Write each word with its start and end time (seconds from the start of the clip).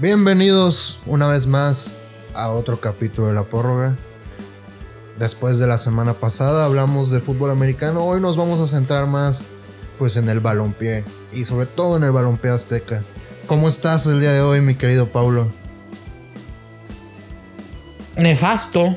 Bienvenidos 0.00 1.02
una 1.04 1.26
vez 1.28 1.46
más 1.46 1.98
a 2.32 2.48
otro 2.48 2.80
capítulo 2.80 3.28
de 3.28 3.34
la 3.34 3.44
prórroga. 3.50 3.98
Después 5.18 5.58
de 5.58 5.66
la 5.66 5.76
semana 5.76 6.14
pasada 6.14 6.64
hablamos 6.64 7.10
de 7.10 7.20
fútbol 7.20 7.50
americano, 7.50 8.06
hoy 8.06 8.18
nos 8.18 8.38
vamos 8.38 8.60
a 8.60 8.66
centrar 8.66 9.06
más 9.06 9.44
pues 9.98 10.16
en 10.16 10.30
el 10.30 10.40
balompié 10.40 11.04
y 11.34 11.44
sobre 11.44 11.66
todo 11.66 11.98
en 11.98 12.04
el 12.04 12.12
balompié 12.12 12.50
azteca. 12.50 13.02
¿Cómo 13.46 13.68
estás 13.68 14.06
el 14.06 14.20
día 14.20 14.32
de 14.32 14.40
hoy, 14.40 14.62
mi 14.62 14.74
querido 14.74 15.12
Paulo? 15.12 15.52
Nefasto. 18.16 18.96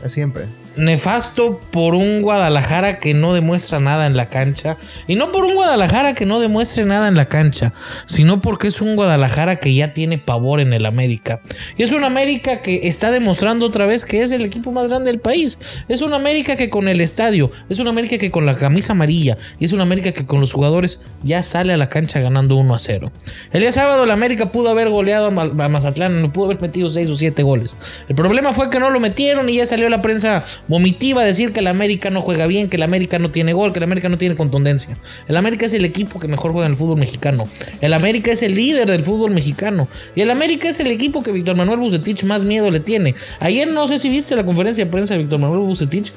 Es 0.00 0.12
siempre. 0.12 0.48
Nefasto 0.76 1.60
por 1.70 1.94
un 1.94 2.22
Guadalajara 2.22 2.98
que 2.98 3.14
no 3.14 3.32
demuestra 3.32 3.80
nada 3.80 4.06
en 4.06 4.16
la 4.16 4.28
cancha. 4.28 4.76
Y 5.06 5.14
no 5.14 5.30
por 5.30 5.44
un 5.44 5.54
Guadalajara 5.54 6.14
que 6.14 6.26
no 6.26 6.40
demuestre 6.40 6.84
nada 6.84 7.08
en 7.08 7.14
la 7.14 7.28
cancha, 7.28 7.72
sino 8.06 8.40
porque 8.40 8.68
es 8.68 8.80
un 8.80 8.96
Guadalajara 8.96 9.56
que 9.56 9.74
ya 9.74 9.92
tiene 9.94 10.18
pavor 10.18 10.60
en 10.60 10.72
el 10.72 10.86
América. 10.86 11.40
Y 11.76 11.82
es 11.82 11.92
un 11.92 12.04
América 12.04 12.62
que 12.62 12.80
está 12.84 13.10
demostrando 13.10 13.66
otra 13.66 13.86
vez 13.86 14.04
que 14.04 14.22
es 14.22 14.32
el 14.32 14.42
equipo 14.42 14.72
más 14.72 14.88
grande 14.88 15.10
del 15.10 15.20
país. 15.20 15.58
Es 15.88 16.00
un 16.00 16.12
América 16.12 16.56
que 16.56 16.70
con 16.70 16.88
el 16.88 17.00
estadio, 17.00 17.50
es 17.68 17.78
un 17.78 17.88
América 17.88 18.18
que 18.18 18.30
con 18.30 18.46
la 18.46 18.54
camisa 18.54 18.92
amarilla, 18.92 19.36
y 19.58 19.64
es 19.64 19.72
un 19.72 19.80
América 19.80 20.12
que 20.12 20.26
con 20.26 20.40
los 20.40 20.52
jugadores 20.52 21.00
ya 21.22 21.42
sale 21.42 21.72
a 21.72 21.76
la 21.76 21.88
cancha 21.88 22.20
ganando 22.20 22.56
1 22.56 22.74
a 22.74 22.78
0. 22.78 23.12
El 23.52 23.60
día 23.60 23.72
sábado 23.72 24.04
el 24.04 24.10
América 24.10 24.50
pudo 24.50 24.70
haber 24.70 24.88
goleado 24.88 25.28
a 25.28 25.68
Mazatlán, 25.68 26.20
no 26.20 26.32
pudo 26.32 26.46
haber 26.46 26.60
metido 26.60 26.88
6 26.88 27.10
o 27.10 27.14
7 27.14 27.42
goles. 27.42 27.76
El 28.08 28.14
problema 28.14 28.52
fue 28.52 28.70
que 28.70 28.80
no 28.80 28.90
lo 28.90 29.00
metieron 29.00 29.48
y 29.48 29.56
ya 29.56 29.66
salió 29.66 29.88
la 29.88 30.02
prensa 30.02 30.44
vomitiva 30.68 31.22
decir 31.22 31.52
que 31.52 31.60
el 31.60 31.66
América 31.66 32.10
no 32.10 32.20
juega 32.20 32.46
bien, 32.46 32.68
que 32.68 32.76
el 32.76 32.82
América 32.82 33.18
no 33.18 33.30
tiene 33.30 33.52
gol, 33.52 33.72
que 33.72 33.78
el 33.78 33.84
América 33.84 34.08
no 34.08 34.18
tiene 34.18 34.36
contundencia. 34.36 34.98
El 35.28 35.36
América 35.36 35.66
es 35.66 35.74
el 35.74 35.84
equipo 35.84 36.18
que 36.18 36.28
mejor 36.28 36.52
juega 36.52 36.66
en 36.66 36.72
el 36.72 36.78
fútbol 36.78 36.98
mexicano. 36.98 37.48
El 37.80 37.94
América 37.94 38.32
es 38.32 38.42
el 38.42 38.54
líder 38.54 38.88
del 38.90 39.02
fútbol 39.02 39.30
mexicano. 39.30 39.88
Y 40.14 40.20
el 40.20 40.30
América 40.30 40.68
es 40.68 40.80
el 40.80 40.88
equipo 40.88 41.22
que 41.22 41.32
Víctor 41.32 41.56
Manuel 41.56 41.78
Bucetich 41.78 42.24
más 42.24 42.44
miedo 42.44 42.70
le 42.70 42.80
tiene. 42.80 43.14
Ayer 43.40 43.68
no 43.68 43.86
sé 43.86 43.98
si 43.98 44.08
viste 44.08 44.36
la 44.36 44.44
conferencia 44.44 44.84
de 44.84 44.90
prensa 44.90 45.14
de 45.14 45.20
Víctor 45.20 45.38
Manuel 45.38 45.60
Bucetich 45.60 46.12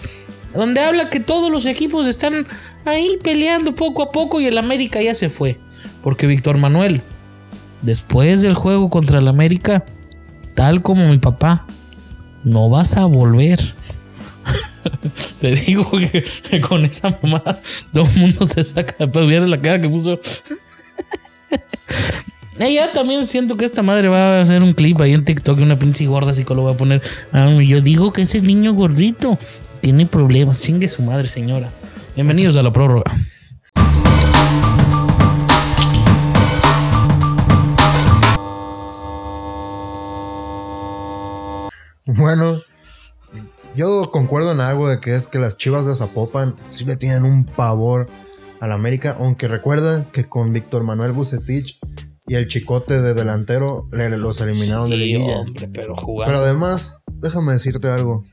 donde 0.54 0.82
habla 0.82 1.10
que 1.10 1.20
todos 1.20 1.52
los 1.52 1.66
equipos 1.66 2.08
están 2.08 2.48
ahí 2.86 3.18
peleando 3.24 3.76
poco 3.76 4.02
a 4.02 4.12
poco 4.12 4.42
y 4.42 4.46
el 4.46 4.58
América 4.58 5.02
ya 5.02 5.14
se 5.14 5.30
fue. 5.30 5.60
Porque 6.02 6.28
Víctor 6.28 6.58
Manuel, 6.58 7.02
después 7.82 8.42
del 8.42 8.56
juego 8.56 8.90
contra 8.90 9.20
el 9.20 9.28
América, 9.28 9.86
tal 10.56 10.82
como 10.82 11.10
mi 11.10 11.18
papá, 11.18 11.68
no 12.44 12.70
vas 12.70 12.98
a 12.98 13.06
volver. 13.06 13.60
Te 15.40 15.56
digo 15.56 15.90
que, 15.92 16.62
con 16.62 16.86
esa 16.86 17.18
mamada 17.22 17.62
todo 17.92 18.06
el 18.06 18.20
mundo 18.20 18.46
se 18.46 18.64
saca 18.64 19.06
de 19.06 19.48
la 19.48 19.60
cara 19.60 19.82
que 19.82 19.90
puso. 19.90 20.20
Ya 22.60 22.92
también 22.92 23.26
siento 23.28 23.56
que 23.56 23.66
esta 23.66 23.84
madre 23.84 24.08
va 24.08 24.40
a 24.40 24.42
hacer 24.42 24.64
un 24.64 24.74
clip 24.74 25.00
ahí 25.00 25.14
en 25.14 25.24
TikTok, 25.24 25.60
una 25.60 25.78
pinche 25.78 26.08
gorda 26.08 26.34
psicóloga 26.34 26.72
va 26.72 26.74
a 26.74 26.78
poner. 26.78 27.02
Ah, 27.32 27.52
yo 27.52 27.82
digo 27.82 28.12
que 28.12 28.24
ese 28.24 28.42
niño 28.42 28.74
gordito 28.74 29.38
tiene 29.80 30.08
problemas. 30.08 30.62
Chingue 30.62 30.88
su 30.88 31.04
madre, 31.04 31.28
señora. 31.28 31.72
Bienvenidos 32.16 32.58
a 32.58 32.64
la 32.64 32.72
prórroga. 32.72 33.04
Bueno, 42.06 42.62
yo 43.78 44.10
concuerdo 44.12 44.52
en 44.52 44.60
algo 44.60 44.90
de 44.90 45.00
que 45.00 45.14
es 45.14 45.28
que 45.28 45.38
las 45.38 45.58
chivas 45.58 45.86
de 45.86 45.94
Zapopan 45.94 46.56
sí 46.66 46.84
le 46.84 46.98
tienen 46.98 47.24
un 47.24 47.46
pavor 47.46 48.08
al 48.60 48.72
América, 48.72 49.16
aunque 49.20 49.48
recuerda 49.48 50.12
que 50.12 50.28
con 50.28 50.52
Víctor 50.52 50.84
Manuel 50.84 51.12
Bucetich 51.12 51.80
y 52.26 52.36
el 52.36 52.48
chicote 52.48 53.00
de 53.00 53.14
delantero 53.14 53.88
le, 53.92 54.10
los 54.10 54.42
eliminaron 54.42 54.90
de 54.90 54.98
liguilla. 54.98 55.38
hombre, 55.38 55.70
pero 55.70 55.96
además, 56.38 57.04
déjame 57.14 57.54
decirte 57.54 57.88
algo. 57.88 58.24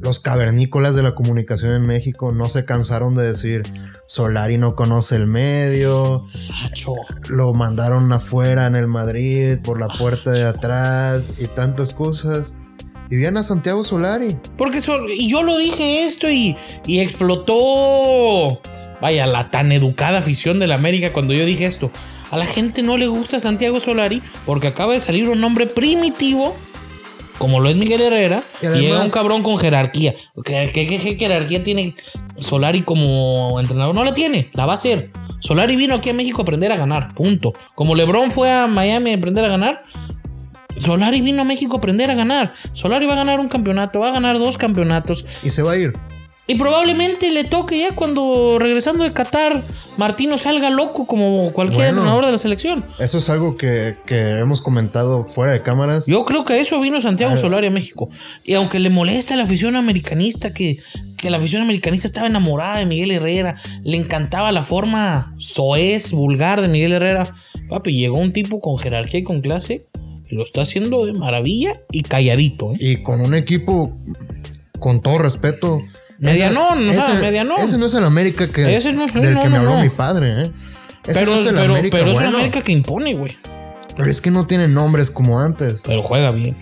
Los 0.00 0.18
cavernícolas 0.18 0.94
de 0.94 1.02
la 1.02 1.14
comunicación 1.14 1.72
en 1.72 1.86
México 1.86 2.32
no 2.32 2.48
se 2.48 2.64
cansaron 2.64 3.14
de 3.14 3.22
decir 3.22 3.62
Solari 4.06 4.58
no 4.58 4.74
conoce 4.74 5.16
el 5.16 5.26
medio, 5.26 6.26
Macho. 6.62 6.94
lo 7.28 7.52
mandaron 7.52 8.10
afuera 8.12 8.66
en 8.66 8.76
el 8.76 8.86
Madrid 8.86 9.58
por 9.62 9.78
la 9.78 9.88
puerta 9.88 10.30
de 10.30 10.44
atrás 10.44 11.34
y 11.38 11.46
tantas 11.48 11.94
cosas. 11.94 12.56
Y 13.10 13.16
viene 13.16 13.40
a 13.40 13.42
Santiago 13.42 13.84
Solari. 13.84 14.36
Porque 14.56 14.80
so- 14.80 15.06
y 15.08 15.28
yo 15.28 15.42
lo 15.42 15.56
dije 15.58 16.04
esto 16.04 16.30
y, 16.30 16.56
y 16.86 17.00
explotó. 17.00 18.60
Vaya, 19.00 19.26
la 19.26 19.50
tan 19.50 19.72
educada 19.72 20.18
afición 20.18 20.58
del 20.58 20.72
América 20.72 21.12
cuando 21.12 21.34
yo 21.34 21.44
dije 21.44 21.66
esto. 21.66 21.90
A 22.30 22.38
la 22.38 22.46
gente 22.46 22.82
no 22.82 22.96
le 22.96 23.06
gusta 23.06 23.38
Santiago 23.40 23.78
Solari 23.80 24.22
porque 24.46 24.68
acaba 24.68 24.94
de 24.94 25.00
salir 25.00 25.28
un 25.28 25.42
hombre 25.44 25.66
primitivo, 25.66 26.56
como 27.38 27.60
lo 27.60 27.68
es 27.68 27.76
Miguel 27.76 28.00
Herrera, 28.00 28.42
Y 28.62 28.66
y, 28.66 28.80
llega 28.80 29.02
un 29.02 29.10
cabrón 29.10 29.42
con 29.42 29.58
jerarquía. 29.58 30.14
¿Qué, 30.44 30.70
qué, 30.72 30.86
qué- 30.86 30.98
qué 30.98 31.16
jerarquía 31.18 31.62
tiene 31.62 31.94
Solari 32.40 32.80
como 32.80 33.60
entrenador? 33.60 33.94
No 33.94 34.04
la 34.04 34.14
tiene, 34.14 34.50
la 34.54 34.64
va 34.66 34.72
a 34.72 34.76
hacer. 34.76 35.10
Solari 35.40 35.76
vino 35.76 35.94
aquí 35.94 36.08
a 36.08 36.14
México 36.14 36.40
a 36.40 36.42
aprender 36.42 36.72
a 36.72 36.76
ganar, 36.76 37.14
punto. 37.14 37.52
Como 37.74 37.94
LeBron 37.94 38.30
fue 38.30 38.50
a 38.50 38.66
Miami 38.66 39.12
a 39.12 39.16
aprender 39.16 39.44
a 39.44 39.48
ganar, 39.48 39.78
Solari 40.78 41.20
vino 41.20 41.42
a 41.42 41.44
México 41.44 41.76
a 41.76 41.78
aprender 41.78 42.10
a 42.10 42.14
ganar. 42.14 42.52
Solari 42.72 43.06
va 43.06 43.12
a 43.14 43.16
ganar 43.16 43.40
un 43.40 43.48
campeonato, 43.48 44.00
va 44.00 44.08
a 44.08 44.12
ganar 44.12 44.38
dos 44.38 44.58
campeonatos. 44.58 45.24
Y 45.44 45.50
se 45.50 45.62
va 45.62 45.72
a 45.72 45.76
ir. 45.78 45.92
Y 46.46 46.56
probablemente 46.56 47.30
le 47.30 47.44
toque 47.44 47.78
ya 47.78 47.94
cuando 47.94 48.58
regresando 48.60 49.02
de 49.04 49.14
Qatar, 49.14 49.62
Martino 49.96 50.36
salga 50.36 50.68
loco 50.68 51.06
como 51.06 51.50
cualquier 51.54 51.78
Bueno. 51.78 51.90
entrenador 52.00 52.26
de 52.26 52.32
la 52.32 52.36
selección. 52.38 52.84
Eso 52.98 53.16
es 53.16 53.30
algo 53.30 53.56
que, 53.56 53.96
que 54.04 54.40
hemos 54.40 54.60
comentado 54.60 55.24
fuera 55.24 55.52
de 55.52 55.62
cámaras. 55.62 56.06
Yo 56.06 56.26
creo 56.26 56.44
que 56.44 56.60
eso 56.60 56.78
vino 56.82 56.98
Ah. 56.98 57.00
Santiago 57.00 57.34
Solari 57.38 57.68
a 57.68 57.70
México. 57.70 58.10
Y 58.44 58.52
aunque 58.54 58.78
le 58.78 58.90
molesta 58.90 59.32
a 59.32 59.36
la 59.38 59.44
afición 59.44 59.74
americanista, 59.74 60.52
que, 60.52 60.76
que 61.16 61.30
la 61.30 61.38
afición 61.38 61.62
americanista 61.62 62.06
estaba 62.06 62.26
enamorada 62.26 62.76
de 62.76 62.84
Miguel 62.84 63.12
Herrera, 63.12 63.54
le 63.82 63.96
encantaba 63.96 64.52
la 64.52 64.62
forma 64.64 65.34
soez, 65.38 66.12
vulgar 66.12 66.60
de 66.60 66.68
Miguel 66.68 66.92
Herrera. 66.92 67.26
Papi, 67.70 67.94
llegó 67.94 68.18
un 68.18 68.34
tipo 68.34 68.60
con 68.60 68.78
jerarquía 68.78 69.20
y 69.20 69.24
con 69.24 69.40
clase 69.40 69.86
lo 70.34 70.42
está 70.42 70.62
haciendo 70.62 71.06
de 71.06 71.12
maravilla 71.14 71.80
y 71.90 72.02
calladito. 72.02 72.72
¿eh? 72.72 72.76
Y 72.80 73.02
con 73.02 73.20
un 73.20 73.34
equipo, 73.34 73.96
con 74.78 75.00
todo 75.00 75.18
respeto. 75.18 75.80
Medianón, 76.18 76.88
ese, 76.88 76.98
ajá, 76.98 77.12
ese- 77.14 77.22
medianón. 77.22 77.58
Ese 77.60 77.78
no 77.78 77.86
es 77.86 77.94
el 77.94 78.04
América 78.04 78.48
que, 78.50 78.76
Ese 78.76 78.92
no 78.92 79.04
es- 79.04 79.14
del 79.14 79.34
no, 79.34 79.42
que 79.42 79.48
me 79.48 79.56
habló 79.58 79.78
mi 79.80 79.88
padre, 79.88 80.42
¿eh? 80.42 80.50
Ese 81.06 81.20
Pero, 81.20 81.32
no 81.32 81.36
es 81.40 81.46
el 81.46 81.54
pero, 81.54 81.72
América 81.74 81.96
pero 81.98 82.10
es 82.10 82.14
bueno. 82.14 82.28
una 82.30 82.38
América 82.38 82.62
que 82.62 82.72
impone, 82.72 83.14
güey. 83.14 83.36
Pero 83.96 84.10
es 84.10 84.20
que 84.20 84.30
no 84.30 84.46
tiene 84.46 84.68
nombres 84.68 85.10
como 85.10 85.38
antes. 85.40 85.82
Pero 85.86 86.02
juega 86.02 86.30
bien. 86.32 86.56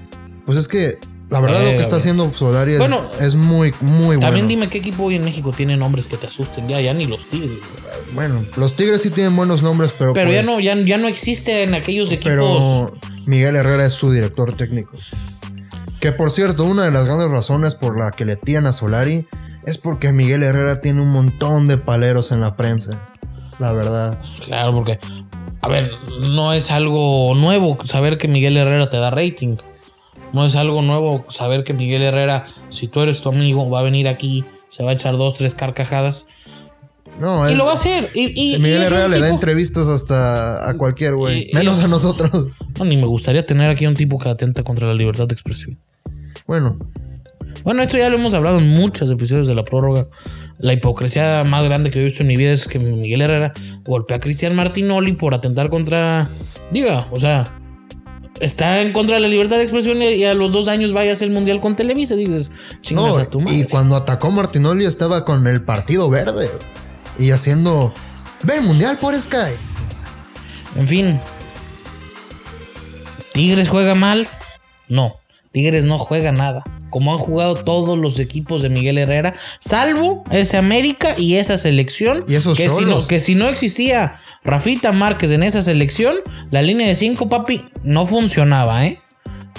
Pues 0.44 0.58
es 0.58 0.66
que 0.68 0.98
la 1.30 1.40
verdad 1.40 1.60
lo 1.62 1.70
que 1.70 1.76
está 1.76 1.96
bien. 1.96 1.98
haciendo 2.00 2.32
Solari 2.32 2.72
es, 2.72 2.78
Bueno, 2.78 3.08
es 3.20 3.36
muy, 3.36 3.72
muy 3.80 4.18
También 4.18 4.46
bueno. 4.46 4.48
dime 4.48 4.68
qué 4.68 4.78
equipo 4.78 5.04
hoy 5.04 5.14
en 5.14 5.24
México 5.24 5.52
tiene 5.56 5.76
nombres 5.76 6.08
que 6.08 6.16
te 6.16 6.26
asusten. 6.26 6.68
Ya, 6.68 6.80
ya 6.80 6.92
ni 6.92 7.06
los 7.06 7.26
tigres. 7.26 7.50
güey. 7.50 8.14
Bueno, 8.14 8.44
los 8.56 8.74
Tigres 8.74 9.00
sí 9.00 9.10
tienen 9.10 9.34
buenos 9.36 9.62
nombres, 9.62 9.94
pero. 9.98 10.12
Pero 10.12 10.30
ya 10.30 10.42
pues, 10.42 10.46
no, 10.46 10.60
ya, 10.60 10.74
ya 10.76 10.98
no 10.98 11.08
existe 11.08 11.62
en 11.62 11.72
aquellos 11.74 12.10
equipos. 12.12 12.30
Pero 12.30 12.94
Miguel 13.26 13.56
Herrera 13.56 13.86
es 13.86 13.92
su 13.92 14.10
director 14.10 14.56
técnico. 14.56 14.96
Que 16.00 16.12
por 16.12 16.30
cierto, 16.30 16.64
una 16.64 16.84
de 16.84 16.90
las 16.90 17.04
grandes 17.04 17.30
razones 17.30 17.74
por 17.74 17.98
la 17.98 18.10
que 18.10 18.24
le 18.24 18.36
tiran 18.36 18.66
a 18.66 18.72
Solari 18.72 19.26
es 19.64 19.78
porque 19.78 20.12
Miguel 20.12 20.42
Herrera 20.42 20.80
tiene 20.80 21.00
un 21.00 21.10
montón 21.10 21.66
de 21.66 21.78
paleros 21.78 22.32
en 22.32 22.40
la 22.40 22.56
prensa. 22.56 23.04
La 23.58 23.72
verdad. 23.72 24.18
Claro, 24.44 24.72
porque. 24.72 24.98
A 25.60 25.68
ver, 25.68 25.92
no 26.28 26.52
es 26.52 26.72
algo 26.72 27.34
nuevo 27.36 27.78
saber 27.84 28.18
que 28.18 28.26
Miguel 28.26 28.56
Herrera 28.56 28.88
te 28.88 28.96
da 28.96 29.10
rating. 29.10 29.58
No 30.32 30.44
es 30.44 30.56
algo 30.56 30.82
nuevo 30.82 31.24
saber 31.28 31.62
que 31.62 31.72
Miguel 31.72 32.02
Herrera, 32.02 32.42
si 32.68 32.88
tú 32.88 33.00
eres 33.00 33.22
tu 33.22 33.28
amigo, 33.28 33.70
va 33.70 33.80
a 33.80 33.82
venir 33.84 34.08
aquí, 34.08 34.44
se 34.70 34.82
va 34.82 34.90
a 34.90 34.94
echar 34.94 35.16
dos, 35.16 35.36
tres 35.36 35.54
carcajadas. 35.54 36.26
No, 37.18 37.48
Y 37.48 37.52
es- 37.52 37.58
lo 37.58 37.64
va 37.66 37.72
a 37.72 37.74
hacer. 37.74 38.08
Y, 38.14 38.54
y- 38.54 38.58
Miguel 38.58 38.82
Herrera 38.82 39.08
le 39.08 39.20
da 39.20 39.28
entrevistas 39.28 39.86
hasta 39.88 40.68
a 40.68 40.74
cualquier 40.76 41.14
güey. 41.14 41.50
Menos 41.52 41.78
a 41.80 41.88
nosotros. 41.88 42.48
No, 42.78 42.84
ni 42.86 42.96
me 42.96 43.06
gustaría 43.06 43.44
tener 43.44 43.68
aquí 43.70 43.86
un 43.86 43.94
tipo 43.94 44.18
que 44.18 44.28
atenta 44.28 44.62
contra 44.64 44.88
la 44.88 44.94
libertad 44.94 45.26
de 45.28 45.34
expresión. 45.34 45.78
Bueno, 46.46 46.78
Bueno, 47.64 47.82
esto 47.82 47.96
ya 47.98 48.08
lo 48.08 48.16
hemos 48.16 48.34
hablado 48.34 48.58
en 48.58 48.68
muchos 48.70 49.08
episodios 49.10 49.46
de 49.46 49.54
la 49.54 49.64
prórroga. 49.64 50.08
La 50.58 50.72
hipocresía 50.72 51.44
más 51.44 51.62
grande 51.64 51.90
que 51.90 52.00
he 52.00 52.04
visto 52.04 52.22
en 52.22 52.28
mi 52.28 52.36
vida 52.36 52.50
es 52.52 52.66
que 52.66 52.78
Miguel 52.80 53.20
Herrera 53.20 53.52
golpea 53.84 54.16
a 54.16 54.20
Cristian 54.20 54.56
Martinoli 54.56 55.12
por 55.12 55.34
atentar 55.34 55.68
contra. 55.70 56.28
Diga, 56.72 57.06
o 57.12 57.20
sea, 57.20 57.60
está 58.40 58.80
en 58.80 58.92
contra 58.92 59.16
de 59.16 59.20
la 59.22 59.28
libertad 59.28 59.56
de 59.58 59.62
expresión 59.62 60.02
y 60.02 60.06
y 60.14 60.24
a 60.24 60.34
los 60.34 60.50
dos 60.50 60.66
años 60.66 60.92
vaya 60.92 61.10
a 61.10 61.12
hacer 61.12 61.28
el 61.28 61.34
mundial 61.34 61.60
con 61.60 61.76
Televisa. 61.76 62.16
Dices, 62.16 62.50
chingas 62.80 63.06
no, 63.08 63.16
a 63.18 63.30
tu 63.30 63.40
madre. 63.40 63.58
y 63.58 63.64
cuando 63.64 63.94
atacó 63.96 64.30
Martinoli 64.32 64.84
estaba 64.86 65.24
con 65.24 65.46
el 65.46 65.62
Partido 65.62 66.08
Verde 66.10 66.48
y 67.18 67.30
haciendo. 67.30 67.92
Ve 68.42 68.56
el 68.56 68.62
mundial 68.62 68.98
por 68.98 69.18
Sky. 69.20 69.54
En 70.76 70.88
fin. 70.88 71.20
¿Tigres 73.32 73.68
juega 73.68 73.94
mal? 73.94 74.28
No. 74.88 75.16
Tigres 75.52 75.84
no 75.84 75.98
juega 75.98 76.32
nada. 76.32 76.64
como 76.90 77.12
han 77.12 77.18
jugado 77.18 77.54
todos 77.54 77.98
los 77.98 78.18
equipos 78.18 78.60
de 78.60 78.68
Miguel 78.68 78.98
Herrera, 78.98 79.32
salvo 79.58 80.24
ese 80.30 80.58
América 80.58 81.14
y 81.16 81.36
esa 81.36 81.56
selección. 81.56 82.22
Y 82.28 82.34
esos 82.34 82.56
que 82.56 82.68
si, 82.68 82.84
no, 82.84 83.06
que 83.06 83.18
si 83.18 83.34
no 83.34 83.48
existía 83.48 84.14
Rafita 84.44 84.92
Márquez 84.92 85.30
en 85.30 85.42
esa 85.42 85.62
selección, 85.62 86.16
la 86.50 86.60
línea 86.60 86.86
de 86.86 86.94
5, 86.94 87.30
papi, 87.30 87.64
no 87.82 88.04
funcionaba, 88.04 88.84
¿eh? 88.84 89.00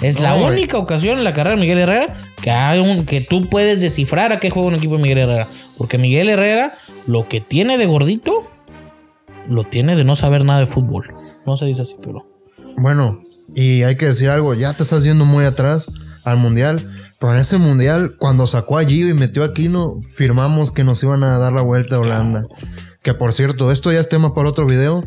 Es 0.02 0.20
la 0.20 0.34
única 0.34 0.78
ocasión 0.78 1.18
en 1.18 1.24
la 1.24 1.32
carrera 1.32 1.56
de 1.56 1.62
Miguel 1.62 1.78
Herrera 1.78 2.14
que, 2.42 2.50
hay 2.50 2.80
un, 2.80 3.06
que 3.06 3.20
tú 3.20 3.48
puedes 3.48 3.80
descifrar 3.80 4.32
a 4.32 4.38
qué 4.38 4.50
juega 4.50 4.68
un 4.68 4.74
equipo 4.74 4.96
de 4.96 5.02
Miguel 5.02 5.18
Herrera. 5.18 5.48
Porque 5.78 5.98
Miguel 5.98 6.28
Herrera, 6.28 6.74
lo 7.06 7.28
que 7.28 7.40
tiene 7.40 7.78
de 7.78 7.86
gordito, 7.86 8.32
lo 9.48 9.64
tiene 9.64 9.96
de 9.96 10.04
no 10.04 10.16
saber 10.16 10.44
nada 10.44 10.60
de 10.60 10.66
fútbol. 10.66 11.14
No 11.46 11.56
se 11.56 11.66
dice 11.66 11.82
así, 11.82 11.96
pero. 12.02 12.26
Bueno, 12.76 13.20
y 13.54 13.82
hay 13.82 13.96
que 13.96 14.06
decir 14.06 14.30
algo, 14.30 14.54
ya 14.54 14.72
te 14.72 14.82
estás 14.82 15.04
yendo 15.04 15.24
muy 15.24 15.44
atrás 15.44 15.90
al 16.24 16.38
mundial, 16.38 16.88
pero 17.18 17.34
en 17.34 17.40
ese 17.40 17.58
mundial, 17.58 18.16
cuando 18.18 18.46
sacó 18.46 18.78
a 18.78 18.84
Gio 18.84 19.08
y 19.08 19.14
metió 19.14 19.42
a 19.42 19.46
Aquino, 19.46 20.00
firmamos 20.10 20.72
que 20.72 20.84
nos 20.84 21.02
iban 21.02 21.22
a 21.22 21.38
dar 21.38 21.52
la 21.52 21.60
vuelta 21.60 21.96
a 21.96 22.00
Holanda. 22.00 22.46
Que 23.02 23.14
por 23.14 23.32
cierto, 23.32 23.70
esto 23.70 23.92
ya 23.92 24.00
es 24.00 24.08
tema 24.08 24.34
para 24.34 24.48
otro 24.48 24.66
video. 24.66 25.04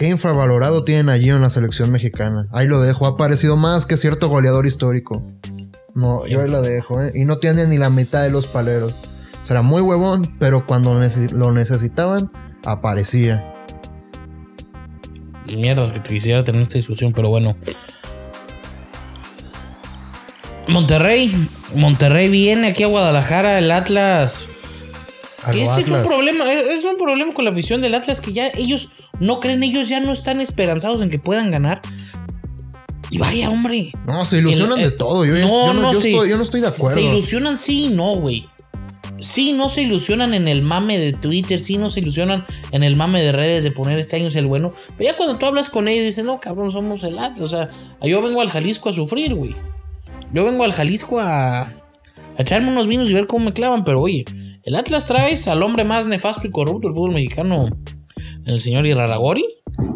Qué 0.00 0.08
infravalorado 0.08 0.82
tienen 0.82 1.10
a 1.10 1.18
Gio 1.18 1.36
en 1.36 1.42
la 1.42 1.50
selección 1.50 1.92
mexicana. 1.92 2.46
Ahí 2.52 2.66
lo 2.66 2.80
dejo, 2.80 3.04
ha 3.04 3.18
parecido 3.18 3.58
más 3.58 3.84
que 3.84 3.98
cierto 3.98 4.30
goleador 4.30 4.64
histórico. 4.64 5.22
No, 5.94 6.26
yo 6.26 6.40
ahí 6.40 6.48
la 6.48 6.62
dejo, 6.62 7.02
¿eh? 7.02 7.12
Y 7.14 7.26
no 7.26 7.36
tiene 7.36 7.66
ni 7.66 7.76
la 7.76 7.90
mitad 7.90 8.22
de 8.22 8.30
los 8.30 8.46
paleros. 8.46 8.98
Será 9.42 9.60
muy 9.60 9.82
huevón, 9.82 10.34
pero 10.38 10.64
cuando 10.64 10.98
lo 11.32 11.52
necesitaban, 11.52 12.32
aparecía. 12.64 13.44
Mierda, 15.52 15.92
que 15.92 16.00
te 16.00 16.14
quisiera 16.14 16.42
tener 16.44 16.62
esta 16.62 16.78
discusión, 16.78 17.12
pero 17.12 17.28
bueno. 17.28 17.54
Monterrey. 20.66 21.50
Monterrey 21.74 22.30
viene 22.30 22.68
aquí 22.68 22.84
a 22.84 22.86
Guadalajara, 22.86 23.58
el 23.58 23.70
Atlas. 23.70 24.48
Lo 25.46 25.52
Este 25.52 25.82
es 25.82 25.88
un 25.88 26.02
problema, 26.06 26.50
es 26.50 26.78
es 26.78 26.84
un 26.84 26.96
problema 26.96 27.34
con 27.34 27.44
la 27.44 27.50
afición 27.50 27.82
del 27.82 27.94
Atlas 27.94 28.22
que 28.22 28.32
ya 28.32 28.48
ellos 28.54 28.88
no 29.20 29.38
creen, 29.40 29.62
ellos 29.62 29.88
ya 29.88 30.00
no 30.00 30.12
están 30.12 30.40
esperanzados 30.40 31.02
en 31.02 31.10
que 31.10 31.18
puedan 31.18 31.50
ganar. 31.50 31.80
Y 33.10 33.18
vaya, 33.18 33.50
hombre. 33.50 33.92
No, 34.06 34.24
se 34.24 34.38
ilusionan 34.38 34.78
El- 34.78 34.90
de 34.90 34.96
todo. 34.96 35.24
Yo, 35.24 35.36
yo 35.36 35.72
no, 35.74 35.92
yo 35.92 36.00
sí. 36.00 36.10
estoy, 36.10 36.30
yo 36.30 36.36
no 36.36 36.42
estoy 36.42 36.60
de 36.60 36.68
acuerdo. 36.68 36.94
Se 36.96 37.02
ilusionan 37.02 37.56
sí 37.56 37.86
y 37.86 37.88
no, 37.88 38.14
güey. 38.16 38.46
Sí, 39.18 39.52
no 39.52 39.68
se 39.68 39.82
ilusionan 39.82 40.32
en 40.32 40.48
el 40.48 40.62
mame 40.62 40.98
de 40.98 41.12
Twitter, 41.12 41.58
sí, 41.58 41.76
no 41.76 41.90
se 41.90 42.00
ilusionan 42.00 42.44
en 42.70 42.82
el 42.82 42.96
mame 42.96 43.20
de 43.22 43.32
redes 43.32 43.62
de 43.64 43.70
poner 43.70 43.98
este 43.98 44.16
año 44.16 44.28
es 44.28 44.36
el 44.36 44.46
bueno. 44.46 44.72
Pero 44.96 45.10
ya 45.10 45.16
cuando 45.16 45.36
tú 45.36 45.44
hablas 45.44 45.68
con 45.68 45.88
ellos, 45.88 46.04
dicen, 46.06 46.24
no, 46.26 46.40
cabrón, 46.40 46.70
somos 46.70 47.04
el 47.04 47.18
Atlas. 47.18 47.40
O 47.40 47.46
sea, 47.48 47.68
yo 48.02 48.22
vengo 48.22 48.40
al 48.40 48.48
Jalisco 48.48 48.88
a 48.88 48.92
sufrir, 48.92 49.34
güey. 49.34 49.54
Yo 50.32 50.44
vengo 50.44 50.64
al 50.64 50.72
Jalisco 50.72 51.20
a, 51.20 51.60
a 51.62 51.72
echarme 52.38 52.70
unos 52.70 52.86
vinos 52.86 53.10
y 53.10 53.12
ver 53.12 53.26
cómo 53.26 53.46
me 53.46 53.52
clavan. 53.52 53.84
Pero 53.84 54.00
oye, 54.00 54.24
el 54.62 54.74
Atlas 54.76 55.04
traes 55.06 55.48
al 55.48 55.62
hombre 55.64 55.84
más 55.84 56.06
nefasto 56.06 56.46
y 56.46 56.50
corrupto 56.50 56.88
del 56.88 56.94
fútbol 56.94 57.12
mexicano, 57.12 57.68
el 58.50 58.60
señor 58.60 58.86
Iraragori. 58.86 59.44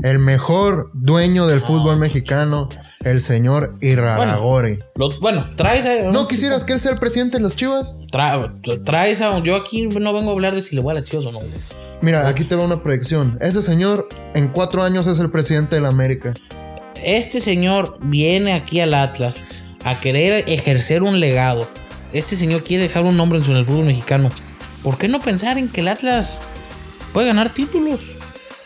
El 0.02 0.18
mejor 0.18 0.90
dueño 0.94 1.46
del 1.46 1.60
fútbol 1.60 1.98
mexicano, 1.98 2.68
el 3.04 3.20
señor 3.20 3.76
Iraragori. 3.82 4.78
Lo- 4.96 5.18
bueno, 5.20 5.44
traes 5.56 5.84
a. 5.86 6.10
¿No 6.10 6.26
quisieras 6.28 6.64
que 6.64 6.74
él 6.74 6.80
sea 6.80 6.92
el 6.92 6.98
presidente 6.98 7.36
de 7.38 7.42
las 7.42 7.56
chivas? 7.56 7.96
Tra- 8.12 8.52
traes 8.84 9.20
a. 9.20 9.38
Yo 9.42 9.56
aquí 9.56 9.86
no 9.86 10.12
vengo 10.12 10.30
a 10.30 10.32
hablar 10.32 10.54
de 10.54 10.62
si 10.62 10.74
le 10.74 10.80
voy 10.82 10.92
a 10.92 10.94
las 10.94 11.04
chivas 11.04 11.26
o 11.26 11.32
no. 11.32 11.40
Mira, 12.02 12.28
aquí 12.28 12.44
te 12.44 12.54
va 12.54 12.64
una 12.64 12.82
proyección. 12.82 13.38
Ese 13.40 13.62
señor 13.62 14.08
en 14.34 14.48
cuatro 14.48 14.82
años 14.82 15.06
es 15.06 15.18
el 15.18 15.30
presidente 15.30 15.76
de 15.76 15.82
la 15.82 15.88
América. 15.88 16.34
Este 17.02 17.40
señor 17.40 17.96
viene 18.02 18.52
aquí 18.54 18.80
al 18.80 18.94
Atlas 18.94 19.42
a 19.84 20.00
querer 20.00 20.44
ejercer 20.48 21.02
un 21.02 21.20
legado. 21.20 21.68
Este 22.12 22.36
señor 22.36 22.62
quiere 22.64 22.84
dejar 22.84 23.04
un 23.04 23.16
nombre 23.16 23.38
en 23.40 23.52
el 23.56 23.64
fútbol 23.64 23.84
mexicano. 23.86 24.30
¿Por 24.82 24.98
qué 24.98 25.08
no 25.08 25.20
pensar 25.20 25.58
en 25.58 25.68
que 25.68 25.80
el 25.80 25.88
Atlas 25.88 26.38
puede 27.12 27.26
ganar 27.26 27.52
títulos? 27.52 28.00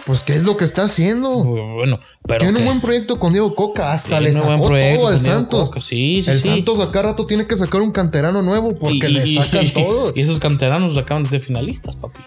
Pues, 0.08 0.22
¿qué 0.22 0.32
es 0.32 0.42
lo 0.42 0.56
que 0.56 0.64
está 0.64 0.84
haciendo? 0.84 1.44
Bueno, 1.44 2.00
pero. 2.26 2.38
Tiene 2.40 2.54
que- 2.54 2.58
un 2.60 2.64
buen 2.64 2.80
proyecto 2.80 3.20
con 3.20 3.32
Diego 3.32 3.54
Coca. 3.54 3.92
Hasta 3.92 4.18
le 4.20 4.32
sacó 4.32 4.68
todo 4.68 5.08
al 5.08 5.20
Santos. 5.20 5.70
Sí, 5.80 6.22
sí, 6.22 6.30
el 6.30 6.40
sí. 6.40 6.48
Santos 6.48 6.80
a 6.80 6.90
cada 6.90 7.10
rato 7.10 7.26
tiene 7.26 7.46
que 7.46 7.54
sacar 7.56 7.82
un 7.82 7.92
canterano 7.92 8.40
nuevo 8.42 8.74
porque 8.74 9.10
y- 9.10 9.12
le 9.12 9.34
sacan 9.40 9.66
y- 9.66 9.70
todo. 9.70 10.12
Y 10.16 10.22
esos 10.22 10.40
canteranos 10.40 10.96
acaban 10.96 11.24
de 11.24 11.28
ser 11.28 11.40
finalistas, 11.40 11.94
papi. 11.96 12.20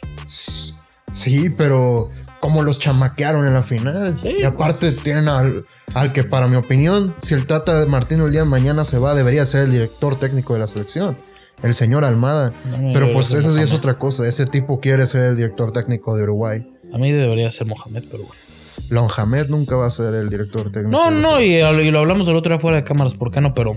Sí, 1.11 1.49
pero 1.49 2.09
como 2.39 2.63
los 2.63 2.79
chamaquearon 2.79 3.45
en 3.45 3.53
la 3.53 3.63
final. 3.63 4.17
Sí, 4.21 4.37
y 4.39 4.43
aparte 4.43 4.91
tienen 4.93 5.27
al, 5.27 5.65
al 5.93 6.13
que, 6.13 6.23
para 6.23 6.47
mi 6.47 6.55
opinión, 6.55 7.15
si 7.19 7.33
el 7.33 7.45
Tata 7.47 7.79
de 7.79 7.85
Martino 7.87 8.25
el 8.27 8.31
día 8.31 8.41
de 8.41 8.47
mañana 8.49 8.83
se 8.83 8.97
va, 8.99 9.13
debería 9.13 9.45
ser 9.45 9.65
el 9.65 9.71
director 9.71 10.17
técnico 10.19 10.53
de 10.53 10.59
la 10.59 10.67
selección. 10.67 11.17
El 11.61 11.75
señor 11.75 12.05
Almada. 12.05 12.53
No, 12.79 12.91
pero 12.93 13.11
pues 13.13 13.31
eso 13.33 13.53
sí 13.53 13.61
es 13.61 13.71
otra 13.73 13.99
cosa. 13.99 14.27
Ese 14.27 14.47
tipo 14.47 14.79
quiere 14.79 15.05
ser 15.05 15.25
el 15.25 15.35
director 15.35 15.71
técnico 15.71 16.15
de 16.15 16.23
Uruguay. 16.23 16.65
A 16.93 16.97
mí 16.97 17.11
debería 17.11 17.49
ser 17.51 17.67
Mohamed, 17.67 18.03
pero 18.09 18.23
bueno. 18.23 18.41
Lonjamed 18.89 19.47
nunca 19.47 19.75
va 19.77 19.85
a 19.87 19.89
ser 19.89 20.13
el 20.15 20.29
director 20.29 20.71
técnico. 20.71 20.91
No, 20.91 21.11
no, 21.11 21.39
y, 21.39 21.53
y 21.53 21.91
lo 21.91 21.99
hablamos 21.99 22.27
el 22.27 22.35
otro 22.35 22.51
día 22.53 22.59
fuera 22.59 22.77
de 22.77 22.83
cámaras, 22.83 23.13
¿por 23.13 23.31
qué 23.31 23.39
no? 23.39 23.53
Pero 23.53 23.71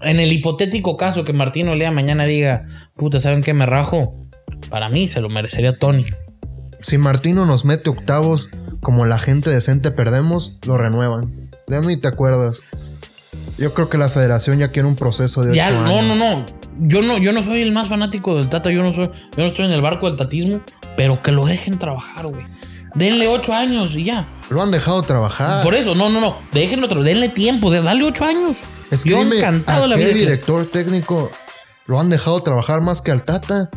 en 0.00 0.18
el 0.20 0.32
hipotético 0.32 0.96
caso 0.96 1.24
que 1.24 1.32
Martino 1.34 1.74
lea 1.74 1.90
mañana 1.90 2.24
diga, 2.24 2.64
puta, 2.94 3.20
¿saben 3.20 3.42
qué 3.42 3.52
me 3.52 3.66
rajo? 3.66 4.14
Para 4.70 4.88
mí 4.88 5.08
se 5.08 5.20
lo 5.20 5.28
merecería 5.28 5.76
Tony. 5.76 6.06
Si 6.80 6.96
Martino 6.96 7.44
nos 7.44 7.64
mete 7.64 7.90
octavos 7.90 8.50
como 8.80 9.04
la 9.04 9.18
gente 9.18 9.50
decente 9.50 9.90
perdemos, 9.90 10.58
lo 10.66 10.78
renuevan. 10.78 11.50
De 11.66 11.80
mí 11.80 11.96
te 11.96 12.08
acuerdas. 12.08 12.62
Yo 13.58 13.74
creo 13.74 13.88
que 13.88 13.98
la 13.98 14.08
federación 14.08 14.58
ya 14.58 14.68
quiere 14.68 14.88
un 14.88 14.96
proceso 14.96 15.42
de 15.42 15.54
Ya, 15.54 15.70
no, 15.70 15.84
años. 15.84 16.06
no, 16.06 16.14
no. 16.14 16.46
Yo 16.78 17.02
no, 17.02 17.18
yo 17.18 17.32
no 17.32 17.42
soy 17.42 17.62
el 17.62 17.72
más 17.72 17.88
fanático 17.88 18.36
del 18.36 18.48
Tata, 18.48 18.70
yo 18.70 18.82
no 18.82 18.92
soy, 18.92 19.06
yo 19.06 19.42
no 19.42 19.46
estoy 19.46 19.66
en 19.66 19.72
el 19.72 19.80
barco 19.82 20.06
del 20.06 20.16
tatismo, 20.16 20.60
pero 20.96 21.22
que 21.22 21.32
lo 21.32 21.46
dejen 21.46 21.78
trabajar, 21.78 22.26
güey. 22.26 22.44
Denle 22.94 23.28
ocho 23.28 23.52
años 23.54 23.94
y 23.94 24.04
ya. 24.04 24.28
Lo 24.48 24.62
han 24.62 24.70
dejado 24.70 25.02
trabajar. 25.02 25.62
Por 25.62 25.74
eso, 25.74 25.94
no, 25.94 26.08
no, 26.08 26.20
no. 26.20 26.36
Déjenlo, 26.52 26.88
denle 26.88 27.28
tiempo, 27.28 27.70
de, 27.70 27.82
dale 27.82 28.04
ocho 28.04 28.24
años. 28.24 28.58
Es 28.90 29.04
que 29.04 29.10
yo 29.10 29.18
dime, 29.24 29.38
encantado 29.38 29.84
¿a 29.84 29.86
la 29.88 29.96
qué 29.96 30.02
vida. 30.04 30.12
que- 30.14 30.18
director 30.20 30.66
técnico 30.70 31.30
lo 31.86 32.00
han 32.00 32.08
dejado 32.10 32.42
trabajar 32.42 32.80
más 32.80 33.00
que 33.02 33.10
al 33.10 33.24
Tata? 33.24 33.70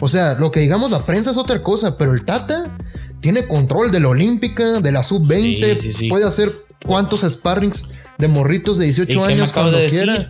O 0.00 0.08
sea, 0.08 0.34
lo 0.34 0.50
que 0.50 0.60
digamos 0.60 0.90
la 0.90 1.04
prensa 1.04 1.30
es 1.30 1.36
otra 1.36 1.62
cosa, 1.62 1.96
pero 1.98 2.12
el 2.12 2.24
Tata 2.24 2.64
tiene 3.20 3.46
control 3.46 3.90
de 3.90 4.00
la 4.00 4.08
Olímpica, 4.08 4.80
de 4.80 4.92
la 4.92 5.02
Sub-20, 5.02 5.74
Sí, 5.76 5.78
sí, 5.80 5.92
sí. 5.92 6.08
puede 6.08 6.26
hacer 6.26 6.52
cuántos 6.86 7.20
sparrings 7.22 7.90
de 8.18 8.28
morritos 8.28 8.78
de 8.78 8.84
¿Y 8.84 8.88
18 8.88 9.20
qué 9.22 9.26
me 9.26 9.32
años 9.34 9.52
cuando 9.52 9.72
de 9.76 9.82
decir? 9.84 10.28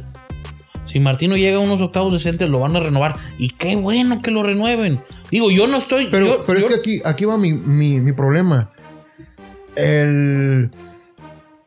Si 0.88 0.98
Martino 1.00 1.36
llega 1.36 1.58
a 1.58 1.60
unos 1.60 1.80
octavos 1.80 2.12
decentes, 2.12 2.48
lo 2.48 2.58
van 2.60 2.74
a 2.74 2.80
renovar. 2.80 3.14
Y 3.38 3.50
qué 3.50 3.76
bueno 3.76 4.20
que 4.22 4.30
lo 4.32 4.42
renueven. 4.42 5.00
Digo, 5.30 5.50
yo 5.50 5.66
no 5.68 5.76
estoy. 5.78 6.08
Pero, 6.10 6.26
yo- 6.26 6.44
pero 6.46 6.58
es 6.58 6.66
que 6.66 6.74
aquí, 6.74 7.00
aquí 7.04 7.24
va 7.24 7.36
mi, 7.38 7.52
mi- 7.52 8.00
mi 8.00 8.12
problema. 8.12 8.72
El. 9.76 10.70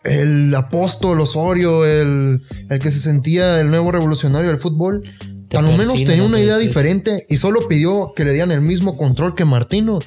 El 0.03 0.53
apóstol 0.55 1.21
Osorio, 1.21 1.85
el, 1.85 2.41
el 2.71 2.79
que 2.79 2.89
se 2.89 2.97
sentía 2.97 3.61
el 3.61 3.69
nuevo 3.69 3.91
revolucionario 3.91 4.47
del 4.49 4.57
fútbol, 4.57 5.03
tan 5.47 5.63
o 5.65 5.77
menos 5.77 6.03
tenía 6.03 6.23
una 6.23 6.39
idea 6.39 6.57
diferente 6.57 7.27
y 7.29 7.37
solo 7.37 7.67
pidió 7.67 8.13
que 8.15 8.25
le 8.25 8.33
dieran 8.33 8.51
el 8.51 8.61
mismo 8.61 8.97
control 8.97 9.35
que 9.35 9.45
Martino. 9.45 9.99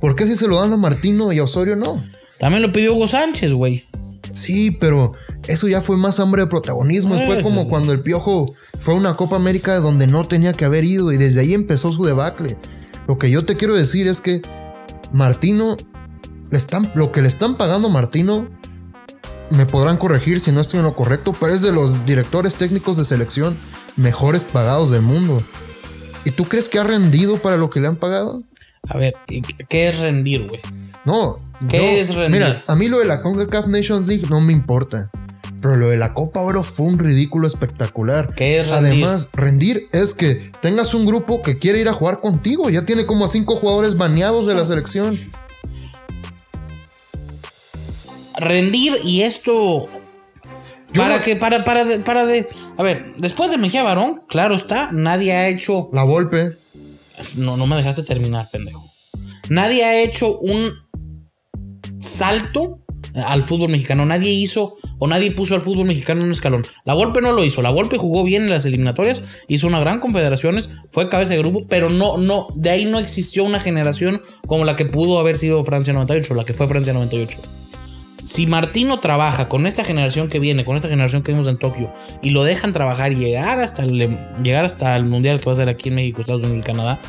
¿Por 0.00 0.16
qué 0.16 0.26
si 0.26 0.34
se 0.36 0.48
lo 0.48 0.58
dan 0.58 0.72
a 0.72 0.78
Martino 0.78 1.30
y 1.30 1.40
a 1.40 1.44
Osorio 1.44 1.76
no? 1.76 2.02
También 2.38 2.62
lo 2.62 2.72
pidió 2.72 2.94
Hugo 2.94 3.06
Sánchez, 3.06 3.52
güey. 3.52 3.84
Sí, 4.34 4.72
pero 4.72 5.12
eso 5.46 5.68
ya 5.68 5.80
fue 5.80 5.96
más 5.96 6.18
hambre 6.18 6.42
de 6.42 6.48
protagonismo. 6.48 7.14
fue 7.14 7.38
Eso 7.38 7.42
como 7.42 7.68
cuando 7.68 7.92
el 7.92 8.02
Piojo 8.02 8.52
fue 8.78 8.94
a 8.94 8.96
una 8.96 9.16
Copa 9.16 9.36
América 9.36 9.78
donde 9.78 10.08
no 10.08 10.26
tenía 10.26 10.52
que 10.52 10.64
haber 10.64 10.84
ido 10.84 11.12
y 11.12 11.16
desde 11.16 11.40
ahí 11.40 11.54
empezó 11.54 11.92
su 11.92 12.04
debacle. 12.04 12.58
Lo 13.06 13.16
que 13.16 13.30
yo 13.30 13.44
te 13.44 13.56
quiero 13.56 13.74
decir 13.74 14.08
es 14.08 14.20
que 14.20 14.42
Martino, 15.12 15.76
le 16.50 16.58
están, 16.58 16.90
lo 16.96 17.12
que 17.12 17.22
le 17.22 17.28
están 17.28 17.56
pagando 17.56 17.88
a 17.88 17.92
Martino, 17.92 18.48
me 19.50 19.66
podrán 19.66 19.98
corregir 19.98 20.40
si 20.40 20.50
no 20.50 20.60
estoy 20.60 20.80
en 20.80 20.84
lo 20.84 20.96
correcto, 20.96 21.32
pero 21.38 21.52
es 21.52 21.62
de 21.62 21.70
los 21.70 22.04
directores 22.04 22.56
técnicos 22.56 22.96
de 22.96 23.04
selección 23.04 23.56
mejores 23.96 24.42
pagados 24.42 24.90
del 24.90 25.02
mundo. 25.02 25.38
¿Y 26.24 26.32
tú 26.32 26.44
crees 26.44 26.68
que 26.68 26.80
ha 26.80 26.84
rendido 26.84 27.40
para 27.40 27.56
lo 27.56 27.70
que 27.70 27.80
le 27.80 27.86
han 27.86 27.96
pagado? 27.96 28.38
A 28.88 28.98
ver, 28.98 29.14
¿y 29.28 29.40
qué- 29.42 29.64
¿qué 29.68 29.88
es 29.88 30.00
rendir, 30.00 30.46
güey? 30.46 30.60
No. 31.04 31.36
¿Qué 31.68 31.78
yo- 31.78 31.84
es 32.00 32.14
rendir? 32.14 32.40
Mira, 32.40 32.64
a 32.66 32.74
mí 32.76 32.88
lo 32.88 32.98
de 32.98 33.06
la 33.06 33.20
CONCACAF 33.20 33.66
Nations 33.68 34.06
League 34.06 34.26
no 34.28 34.40
me 34.40 34.52
importa. 34.52 35.10
Pero 35.60 35.76
lo 35.76 35.88
de 35.88 35.96
la 35.96 36.12
Copa 36.12 36.40
Oro 36.40 36.62
fue 36.62 36.86
un 36.86 36.98
ridículo 36.98 37.46
espectacular. 37.46 38.34
¿Qué 38.34 38.60
es 38.60 38.68
rendir? 38.68 38.92
Además, 38.92 39.28
rendir 39.32 39.88
es 39.92 40.12
que 40.12 40.34
tengas 40.60 40.92
un 40.92 41.06
grupo 41.06 41.40
que 41.40 41.56
quiere 41.56 41.80
ir 41.80 41.88
a 41.88 41.94
jugar 41.94 42.20
contigo. 42.20 42.68
Ya 42.68 42.84
tiene 42.84 43.06
como 43.06 43.24
a 43.24 43.28
cinco 43.28 43.56
jugadores 43.56 43.96
baneados 43.96 44.46
de 44.46 44.54
la 44.54 44.66
selección. 44.66 45.18
Rendir 48.36 48.94
y 49.04 49.22
esto. 49.22 49.88
Yo 50.92 51.02
para 51.02 51.16
no- 51.18 51.22
que, 51.22 51.36
para, 51.36 51.64
para, 51.64 51.84
de, 51.84 51.98
para 52.00 52.26
de. 52.26 52.46
A 52.76 52.82
ver, 52.82 53.14
después 53.16 53.50
de 53.50 53.56
Mejía 53.58 53.82
Barón, 53.82 54.22
claro 54.28 54.54
está, 54.54 54.90
nadie 54.92 55.32
ha 55.32 55.48
hecho. 55.48 55.88
La 55.92 56.02
Volpe. 56.04 56.58
No, 57.36 57.56
no 57.56 57.66
me 57.66 57.76
dejaste 57.76 58.02
terminar, 58.02 58.48
pendejo. 58.50 58.90
Nadie 59.48 59.84
ha 59.84 60.02
hecho 60.02 60.38
un 60.38 60.72
salto 62.00 62.80
al 63.14 63.44
fútbol 63.44 63.70
mexicano. 63.70 64.04
Nadie 64.04 64.30
hizo 64.30 64.76
o 64.98 65.06
nadie 65.06 65.30
puso 65.30 65.54
al 65.54 65.60
fútbol 65.60 65.86
mexicano 65.86 66.20
en 66.20 66.26
un 66.26 66.32
escalón. 66.32 66.66
La 66.84 66.94
Volpe 66.94 67.20
no 67.20 67.32
lo 67.32 67.44
hizo. 67.44 67.62
La 67.62 67.70
Volpe 67.70 67.98
jugó 67.98 68.24
bien 68.24 68.44
en 68.44 68.50
las 68.50 68.64
eliminatorias, 68.64 69.42
hizo 69.48 69.66
una 69.66 69.80
gran 69.80 70.00
confederaciones, 70.00 70.70
fue 70.90 71.08
cabeza 71.08 71.34
de 71.34 71.38
grupo, 71.38 71.66
pero 71.68 71.90
no, 71.90 72.18
no, 72.18 72.48
de 72.54 72.70
ahí 72.70 72.84
no 72.84 72.98
existió 72.98 73.44
una 73.44 73.60
generación 73.60 74.20
como 74.46 74.64
la 74.64 74.76
que 74.76 74.86
pudo 74.86 75.18
haber 75.18 75.36
sido 75.36 75.64
Francia 75.64 75.92
98, 75.92 76.34
la 76.34 76.44
que 76.44 76.54
fue 76.54 76.66
Francia 76.68 76.92
98 76.92 77.40
si 78.24 78.46
Martino 78.46 79.00
trabaja 79.00 79.48
con 79.48 79.66
esta 79.66 79.84
generación 79.84 80.28
que 80.28 80.40
viene, 80.40 80.64
con 80.64 80.76
esta 80.76 80.88
generación 80.88 81.22
que 81.22 81.32
vimos 81.32 81.46
en 81.46 81.58
Tokio, 81.58 81.92
y 82.22 82.30
lo 82.30 82.42
dejan 82.42 82.72
trabajar 82.72 83.12
y 83.12 83.16
llegar 83.16 83.60
hasta 83.60 83.82
el, 83.82 84.18
llegar 84.42 84.64
hasta 84.64 84.96
el 84.96 85.04
mundial 85.04 85.40
que 85.40 85.46
va 85.46 85.52
a 85.52 85.56
ser 85.56 85.68
aquí 85.68 85.90
en 85.90 85.96
México, 85.96 86.22
Estados 86.22 86.42
Unidos 86.42 86.64
y 86.64 86.66
Canadá, 86.66 87.00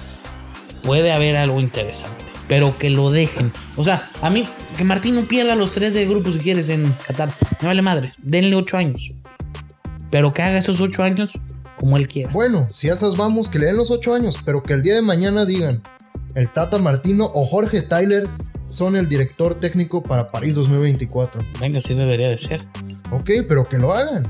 puede 0.84 1.12
haber 1.12 1.38
algo 1.38 1.60
interesante. 1.60 2.26
Pero 2.48 2.78
que 2.78 2.90
lo 2.92 3.10
dejen. 3.10 3.52
O 3.76 3.84
sea, 3.84 4.08
a 4.22 4.30
mí, 4.30 4.48
que 4.78 4.84
Martino 4.84 5.26
pierda 5.26 5.56
los 5.56 5.72
tres 5.72 5.96
de 5.96 6.06
grupo 6.06 6.32
si 6.32 6.40
quieres 6.40 6.70
en 6.70 6.94
Qatar. 7.08 7.34
Me 7.62 7.70
vale 7.70 7.82
madre. 7.82 8.14
Denle 8.22 8.56
ocho 8.56 8.78
años. 8.78 9.12
Pero 10.12 10.32
que 10.32 10.44
haga 10.44 10.58
esos 10.60 10.80
ocho 10.82 11.02
años 11.02 11.40
como 11.80 11.98
él 11.98 12.08
quiera. 12.08 12.32
Bueno, 12.32 12.68
si 12.72 12.88
esas 12.88 13.18
vamos, 13.18 13.50
que 13.50 13.58
le 13.58 13.66
den 13.66 13.78
los 13.78 13.90
ocho 13.90 14.14
años, 14.14 14.38
pero 14.46 14.62
que 14.62 14.74
el 14.74 14.84
día 14.84 14.94
de 14.94 15.02
mañana 15.02 15.46
digan 15.46 15.82
el 16.36 16.52
Tata 16.52 16.78
Martino 16.78 17.32
o 17.34 17.46
Jorge 17.46 17.82
Tyler 17.82 18.30
son 18.70 18.96
el 18.96 19.08
director 19.10 19.56
técnico 19.56 20.02
para 20.04 20.32
París 20.32 20.56
2024. 20.56 21.42
Venga, 21.60 21.82
sí 21.82 21.94
debería 21.94 22.30
de 22.30 22.38
ser. 22.38 22.66
Ok, 23.12 23.30
pero 23.48 23.68
que 23.68 23.78
lo 23.78 23.94
hagan. 23.94 24.28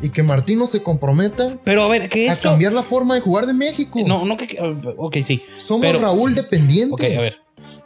Y 0.00 0.10
que 0.10 0.22
Martino 0.22 0.66
se 0.66 0.80
comprometa 0.82 1.58
Pero 1.64 1.82
a 1.82 1.88
ver, 1.88 2.08
que 2.08 2.28
a 2.28 2.32
esto. 2.32 2.50
cambiar 2.50 2.72
la 2.72 2.84
forma 2.84 3.14
de 3.16 3.20
jugar 3.20 3.46
de 3.46 3.52
México. 3.54 4.00
No, 4.06 4.24
no 4.24 4.36
que. 4.36 4.46
Ok, 4.96 5.16
sí. 5.24 5.42
Somos 5.60 5.86
pero- 5.86 5.98
Raúl 6.00 6.34
dependientes. 6.36 6.92
Ok, 6.92 7.16
a 7.16 7.20
ver. 7.20 7.38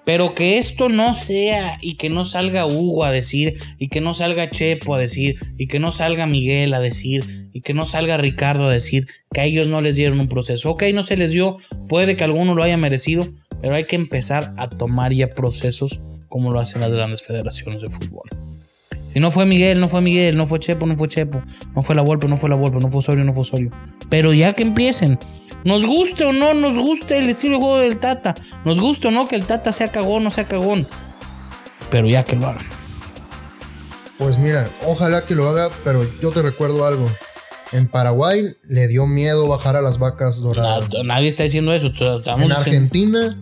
Pero 0.04 0.34
que 0.34 0.58
esto 0.58 0.88
no 0.88 1.14
sea 1.14 1.78
y 1.80 1.96
que 1.96 2.10
no 2.10 2.24
salga 2.24 2.66
Hugo 2.66 3.04
a 3.04 3.12
decir, 3.12 3.56
y 3.78 3.86
que 3.88 4.00
no 4.00 4.14
salga 4.14 4.50
Chepo 4.50 4.96
a 4.96 4.98
decir, 4.98 5.36
y 5.58 5.68
que 5.68 5.78
no 5.78 5.92
salga 5.92 6.26
Miguel 6.26 6.74
a 6.74 6.80
decir, 6.80 7.48
y 7.52 7.60
que 7.60 7.72
no 7.72 7.86
salga 7.86 8.16
Ricardo 8.16 8.66
a 8.66 8.72
decir 8.72 9.06
que 9.32 9.40
a 9.42 9.44
ellos 9.44 9.68
no 9.68 9.80
les 9.80 9.94
dieron 9.94 10.18
un 10.18 10.28
proceso. 10.28 10.70
Ok, 10.70 10.82
no 10.92 11.04
se 11.04 11.16
les 11.16 11.30
dio, 11.30 11.56
puede 11.88 12.16
que 12.16 12.24
alguno 12.24 12.56
lo 12.56 12.64
haya 12.64 12.76
merecido, 12.76 13.28
pero 13.62 13.74
hay 13.74 13.84
que 13.84 13.96
empezar 13.96 14.52
a 14.58 14.68
tomar 14.68 15.12
ya 15.14 15.28
procesos 15.28 16.00
como 16.28 16.52
lo 16.52 16.60
hacen 16.60 16.80
las 16.82 16.92
grandes 16.92 17.22
federaciones 17.22 17.80
de 17.80 17.88
fútbol. 17.88 18.28
Si 19.12 19.20
no 19.20 19.30
fue 19.30 19.44
Miguel, 19.46 19.78
no 19.78 19.88
fue 19.88 20.00
Miguel, 20.00 20.36
no 20.36 20.46
fue 20.46 20.58
Chepo, 20.58 20.86
no 20.86 20.96
fue 20.96 21.06
Chepo, 21.08 21.42
no 21.74 21.82
fue 21.82 21.94
la 21.94 22.00
Volpe, 22.02 22.28
no 22.28 22.36
fue 22.38 22.48
la 22.48 22.56
Volpe, 22.56 22.78
no 22.80 22.88
fue 22.88 23.00
Osorio, 23.00 23.24
no 23.24 23.32
fue 23.34 23.42
Osorio. 23.42 23.70
Pero 24.08 24.32
ya 24.32 24.54
que 24.54 24.62
empiecen, 24.62 25.18
nos 25.64 25.84
guste 25.86 26.24
o 26.24 26.32
no 26.32 26.54
nos 26.54 26.78
guste 26.78 27.18
el 27.18 27.28
estilo 27.28 27.56
de 27.58 27.62
juego 27.62 27.78
del 27.78 27.98
Tata, 27.98 28.34
nos 28.64 28.80
guste 28.80 29.08
o 29.08 29.10
no 29.10 29.28
que 29.28 29.36
el 29.36 29.44
Tata 29.46 29.70
sea 29.72 29.88
cagón 29.88 30.26
o 30.26 30.30
sea 30.30 30.46
cagón, 30.46 30.88
pero 31.90 32.08
ya 32.08 32.24
que 32.24 32.36
lo 32.36 32.46
hagan. 32.48 32.64
Pues 34.18 34.38
mira, 34.38 34.70
ojalá 34.86 35.24
que 35.26 35.34
lo 35.34 35.46
haga, 35.48 35.70
pero 35.84 36.06
yo 36.20 36.30
te 36.30 36.42
recuerdo 36.42 36.86
algo. 36.86 37.10
En 37.72 37.88
Paraguay 37.88 38.54
le 38.64 38.86
dio 38.86 39.06
miedo 39.06 39.48
bajar 39.48 39.76
a 39.76 39.82
las 39.82 39.98
vacas 39.98 40.40
doradas. 40.40 40.88
Na- 40.92 41.02
nadie 41.04 41.28
está 41.28 41.42
diciendo 41.42 41.72
eso. 41.72 41.88
estamos 41.88 42.42
en 42.44 42.88
diciendo- 42.88 43.34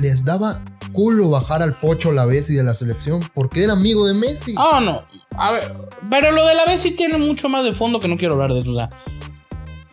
Les 0.00 0.24
daba 0.24 0.62
culo 0.92 1.30
bajar 1.30 1.62
al 1.62 1.78
Pocho 1.78 2.12
la 2.12 2.26
Bessi 2.26 2.54
de 2.54 2.62
la 2.62 2.74
selección 2.74 3.20
porque 3.34 3.64
era 3.64 3.72
amigo 3.72 4.06
de 4.06 4.14
Messi. 4.14 4.54
Ah, 4.56 4.80
no. 4.82 5.00
A 5.36 5.52
ver, 5.52 5.72
pero 6.10 6.30
lo 6.32 6.46
de 6.46 6.54
la 6.54 6.64
vez 6.66 6.80
sí 6.80 6.90
tiene 6.92 7.16
mucho 7.18 7.48
más 7.48 7.64
de 7.64 7.72
fondo 7.72 7.98
que 8.00 8.08
no 8.08 8.16
quiero 8.16 8.34
hablar 8.34 8.52
de 8.52 8.60
eso. 8.60 8.72
O 8.72 8.76
sea, 8.76 8.90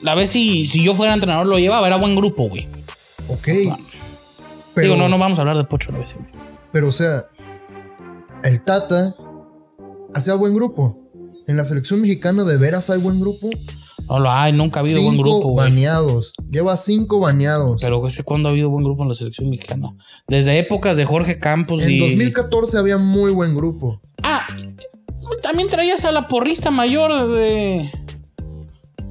la 0.02 0.16
vez 0.16 0.30
si, 0.30 0.68
si 0.68 0.84
yo 0.84 0.94
fuera 0.94 1.14
entrenador 1.14 1.46
lo 1.48 1.58
llevaba, 1.60 1.88
era 1.88 1.96
buen 1.98 2.16
grupo, 2.16 2.48
güey. 2.50 2.68
ok. 3.28 3.46
Digo, 3.48 3.78
Pero, 4.74 4.96
no, 4.96 5.08
no 5.10 5.18
vamos 5.18 5.38
a 5.40 5.42
hablar 5.42 5.58
de 5.58 5.64
Pocho 5.64 5.92
la 5.92 6.00
güey. 6.00 6.10
pero 6.72 6.88
o 6.88 6.92
sea, 6.92 7.26
el 8.44 8.62
Tata 8.62 9.16
hacía 10.14 10.36
buen 10.36 10.54
grupo. 10.56 10.98
En 11.48 11.58
la 11.58 11.66
selección 11.66 12.02
mexicana 12.02 12.44
de 12.44 12.58
veras 12.58 12.90
hay 12.90 13.00
buen 13.00 13.20
grupo. 13.20 13.50
No 14.10 14.20
lo 14.20 14.32
hay, 14.32 14.52
nunca 14.54 14.80
ha 14.80 14.84
habido 14.84 15.04
buen 15.04 15.18
grupo, 15.18 15.50
güey. 15.50 15.70
baneados. 15.70 16.34
Lleva 16.50 16.76
cinco 16.78 17.20
baneados. 17.20 17.80
Pero 17.82 18.06
ese 18.08 18.24
cuándo 18.24 18.50
ha 18.50 18.52
habido 18.52 18.70
buen 18.70 18.84
grupo 18.84 19.04
en 19.04 19.10
la 19.10 19.16
selección 19.16 19.50
mexicana. 19.50 19.94
Desde 20.28 20.58
épocas 20.58 20.98
de 20.98 21.06
Jorge 21.06 21.38
Campos 21.38 21.84
en 21.84 21.92
y. 21.92 22.00
2014 22.00 22.78
había 22.80 22.98
muy 22.98 23.32
buen 23.32 23.56
grupo. 23.56 24.02
Ah, 24.24 24.48
también 25.44 25.70
traías 25.70 26.06
a 26.06 26.12
la 26.12 26.28
porrista 26.28 26.72
mayor 26.72 27.30
de. 27.30 27.92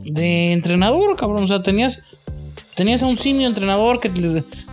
de 0.05 0.52
entrenador, 0.52 1.17
cabrón. 1.17 1.45
O 1.45 1.47
sea, 1.47 1.62
tenías. 1.62 2.00
Tenías 2.75 3.02
a 3.02 3.07
un 3.07 3.17
simio 3.17 3.49
entrenador 3.49 3.99
que, 3.99 4.11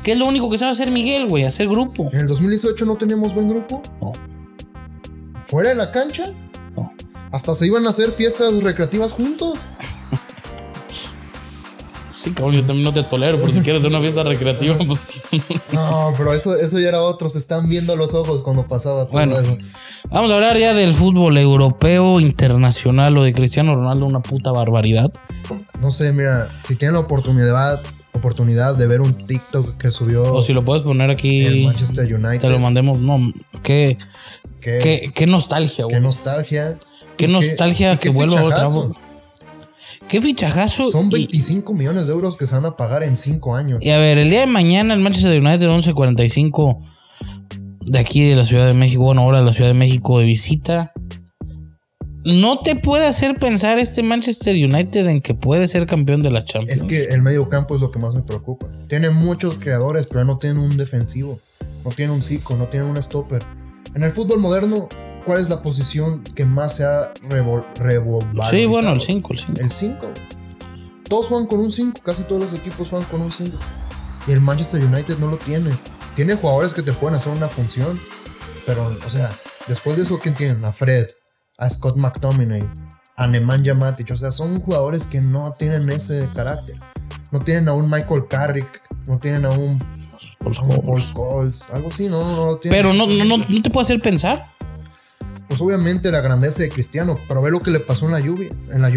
que 0.04 0.12
es 0.12 0.18
lo 0.18 0.28
único 0.28 0.48
que 0.50 0.60
sabe 0.60 0.72
hacer 0.72 0.92
Miguel, 0.92 1.28
güey, 1.28 1.44
hacer 1.44 1.68
grupo. 1.68 2.10
En 2.14 2.20
el 2.20 2.28
2018 2.28 2.86
no 2.86 2.96
teníamos 2.98 3.34
buen 3.34 3.50
grupo. 3.50 3.82
No, 4.00 4.12
Fuera 5.40 5.70
de 5.70 5.76
la 5.76 5.92
cancha. 5.92 6.32
no. 6.76 6.92
Hasta 7.32 7.54
se 7.56 7.66
iban 7.66 7.86
a 7.86 7.90
hacer 7.90 8.12
fiestas 8.12 8.54
recreativas 8.62 9.12
juntos. 9.14 9.68
Sí, 12.26 12.32
cabrón, 12.32 12.56
yo 12.56 12.64
también 12.64 12.84
no 12.86 12.92
te 12.92 13.04
tolero, 13.04 13.38
por 13.40 13.52
si 13.52 13.62
quieres 13.62 13.84
hacer 13.84 13.92
una 13.92 14.02
fiesta 14.02 14.24
recreativa. 14.24 14.76
pues. 14.88 15.00
No, 15.72 16.12
pero 16.18 16.34
eso, 16.34 16.56
eso 16.56 16.80
ya 16.80 16.90
era 16.90 17.04
otro. 17.04 17.30
Se 17.30 17.38
están 17.38 17.70
viendo 17.70 17.96
los 17.96 18.16
ojos 18.16 18.42
cuando 18.42 18.68
pasaba 18.68 19.04
todo 19.06 19.12
Bueno. 19.12 19.40
eso. 19.40 19.56
Vamos 20.10 20.32
a 20.32 20.34
hablar 20.34 20.58
ya 20.58 20.74
del 20.74 20.92
fútbol 20.92 21.38
europeo, 21.38 22.20
internacional 22.20 23.16
o 23.20 23.22
de 23.22 23.32
Cristiano 23.32 23.76
Ronaldo, 23.76 24.08
una 24.08 24.24
puta 24.24 24.52
barbaridad. 24.52 25.12
No 25.80 25.92
sé, 25.92 26.14
mira, 26.14 26.50
si 26.64 26.76
tienen 26.76 26.96
la 26.96 27.02
oportunidad, 27.02 27.84
oportunidad 28.14 28.76
de 28.76 28.88
ver 28.88 29.02
un 29.02 29.14
TikTok 29.14 29.78
que 29.78 29.92
subió 29.92 30.34
O 30.34 30.42
si 30.42 30.54
lo 30.54 30.66
puedes 30.66 30.82
poner 30.82 31.12
el 31.12 31.16
aquí, 31.16 31.66
Manchester 31.68 32.12
United. 32.12 32.40
te 32.40 32.50
lo 32.50 32.58
mandemos. 32.58 32.98
No, 32.98 33.20
qué, 33.62 34.00
qué, 34.62 34.80
qué, 34.82 35.12
qué 35.14 35.28
nostalgia, 35.28 35.86
qué 35.88 35.94
güey. 35.94 36.02
nostalgia. 36.02 36.80
Qué 37.18 37.28
nostalgia 37.28 37.98
que 37.98 38.10
qué 38.10 38.10
vuelva 38.10 38.44
otra. 38.44 38.66
Qué 40.08 40.22
fichajazo. 40.22 40.90
Son 40.92 41.08
y- 41.08 41.12
25 41.28 41.74
millones 41.74 42.08
de 42.08 42.14
euros 42.14 42.36
que 42.38 42.46
se 42.46 42.56
van 42.56 42.66
a 42.66 42.76
pagar 42.78 43.04
en 43.04 43.16
5 43.18 43.56
años. 43.56 43.80
Y, 43.82 43.90
a 43.90 43.98
ver, 43.98 44.18
el 44.20 44.30
día 44.30 44.42
de 44.42 44.48
mañana 44.48 44.94
el 44.94 45.00
Manchester 45.00 45.40
United 45.42 45.68
11:45 45.70 46.82
de 47.86 48.00
aquí 48.00 48.28
de 48.30 48.36
la 48.36 48.44
Ciudad 48.44 48.68
de 48.68 48.74
México, 48.74 49.04
bueno, 49.04 49.22
ahora 49.22 49.40
de 49.40 49.46
la 49.46 49.54
Ciudad 49.54 49.70
de 49.70 49.76
México 49.76 50.20
de 50.20 50.26
visita. 50.26 50.92
No 52.24 52.60
te 52.62 52.76
puede 52.76 53.06
hacer 53.06 53.36
pensar 53.36 53.78
este 53.78 54.02
Manchester 54.02 54.56
United 54.56 55.06
en 55.08 55.22
que 55.22 55.36
puede 55.36 55.68
ser 55.68 55.86
campeón 55.86 56.24
de 56.24 56.32
la 56.32 56.44
Champions. 56.44 56.82
Es 56.82 56.88
que 56.88 57.06
el 57.06 57.22
medio 57.22 57.50
campo 57.50 57.76
es 57.76 57.82
lo 57.82 57.92
que 57.92 58.00
más 58.00 58.16
me 58.16 58.24
preocupa. 58.24 58.68
Tiene 58.88 59.12
muchos 59.12 59.60
creadores, 59.60 60.08
pero 60.08 60.26
no 60.26 60.38
tienen 60.40 60.58
un 60.60 60.76
defensivo. 60.76 61.40
No 61.84 61.92
tienen 61.92 62.16
un 62.16 62.24
psico, 62.24 62.56
no 62.56 62.68
tienen 62.68 62.90
un 62.90 62.98
stopper. 63.02 63.44
En 63.94 64.02
el 64.02 64.12
fútbol 64.12 64.40
moderno, 64.40 64.90
¿cuál 65.26 65.42
es 65.42 65.50
la 65.50 65.62
posición 65.62 66.24
que 66.24 66.46
más 66.46 66.78
se 66.78 66.86
ha 66.86 67.12
revol 67.30 67.66
revalorizado? 67.76 68.50
Sí, 68.52 68.66
bueno, 68.66 68.94
el 68.94 69.02
5, 69.02 69.34
el 69.34 69.40
5. 69.40 69.62
El 69.62 69.70
5. 69.70 70.08
Todos 71.10 71.28
juegan 71.28 71.48
con 71.48 71.60
un 71.60 71.72
5, 71.72 72.02
casi 72.04 72.24
todos 72.24 72.42
los 72.42 72.54
equipos 72.54 72.90
juegan 72.90 73.08
con 73.10 73.22
un 73.22 73.32
5. 73.32 73.58
Y 74.28 74.32
el 74.32 74.42
Manchester 74.42 74.84
United 74.84 75.18
no 75.18 75.28
lo 75.28 75.38
tiene. 75.38 75.72
Tiene 76.16 76.36
jugadores 76.36 76.74
que 76.74 76.82
te 76.82 76.94
pueden 76.94 77.16
hacer 77.16 77.34
una 77.34 77.50
función. 77.50 78.00
Pero, 78.66 78.98
o 79.06 79.10
sea, 79.10 79.30
después 79.68 79.98
de 79.98 80.04
eso, 80.04 80.20
¿quién 80.20 80.34
tienen? 80.34 80.64
A 80.66 80.72
Fred, 80.72 81.08
a 81.58 81.70
Scott 81.70 81.98
McTominay, 81.98 82.68
a 83.18 83.28
Nemanja 83.28 83.74
Matic. 83.74 84.12
O 84.12 84.18
sea, 84.18 84.32
son 84.32 84.60
jugadores 84.62 85.06
que 85.06 85.22
no 85.22 85.54
tienen 85.54 85.90
ese 85.90 86.30
carácter. 86.34 86.76
No 87.32 87.40
tienen 87.40 87.68
a 87.68 87.74
un 87.74 87.90
Michael 87.90 88.28
Carrick, 88.28 88.82
no 89.08 89.20
tienen 89.20 89.46
a 89.46 89.52
un, 89.52 89.80
a 90.42 90.64
un 90.64 90.82
Paul 90.82 91.04
Scholes, 91.04 91.66
algo 91.72 91.90
así, 91.90 92.08
no, 92.08 92.24
no, 92.24 92.36
no 92.36 92.46
lo 92.46 92.58
tienen. 92.58 92.80
Pero 92.80 92.94
no, 92.94 93.06
no, 93.06 93.26
no, 93.26 93.38
no 93.38 93.62
te 93.62 93.70
puede 93.70 93.84
hacer 93.84 94.00
pensar. 94.00 94.55
Pues 95.58 95.62
obviamente 95.66 96.12
la 96.12 96.20
grandeza 96.20 96.64
de 96.64 96.70
Cristiano, 96.70 97.18
pero 97.30 97.42
ve 97.42 97.50
lo 97.50 97.62
que 97.62 97.72
le 97.72 97.80
pasó 97.80 98.06
en 98.08 98.12
la 98.12 98.20
Juve, 98.20 98.50
en 98.74 98.82
la. 98.82 98.92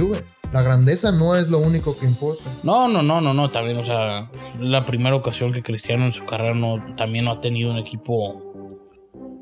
La 0.53 0.63
grandeza 0.63 1.13
no 1.13 1.37
es 1.37 1.51
lo 1.51 1.59
único 1.59 1.97
que 1.97 2.05
importa. 2.05 2.43
No, 2.65 2.89
no, 2.89 3.01
no, 3.01 3.21
no, 3.21 3.33
no, 3.33 3.49
también, 3.51 3.77
o 3.77 3.85
sea, 3.85 4.29
la 4.59 4.85
primera 4.85 5.15
ocasión 5.15 5.53
que 5.53 5.63
Cristiano 5.63 6.05
en 6.05 6.11
su 6.11 6.25
carrera 6.25 6.55
no, 6.55 6.97
también 6.97 7.27
no 7.27 7.33
ha 7.33 7.41
tenido 7.41 7.71
un 7.71 7.79
equipo 7.79 8.43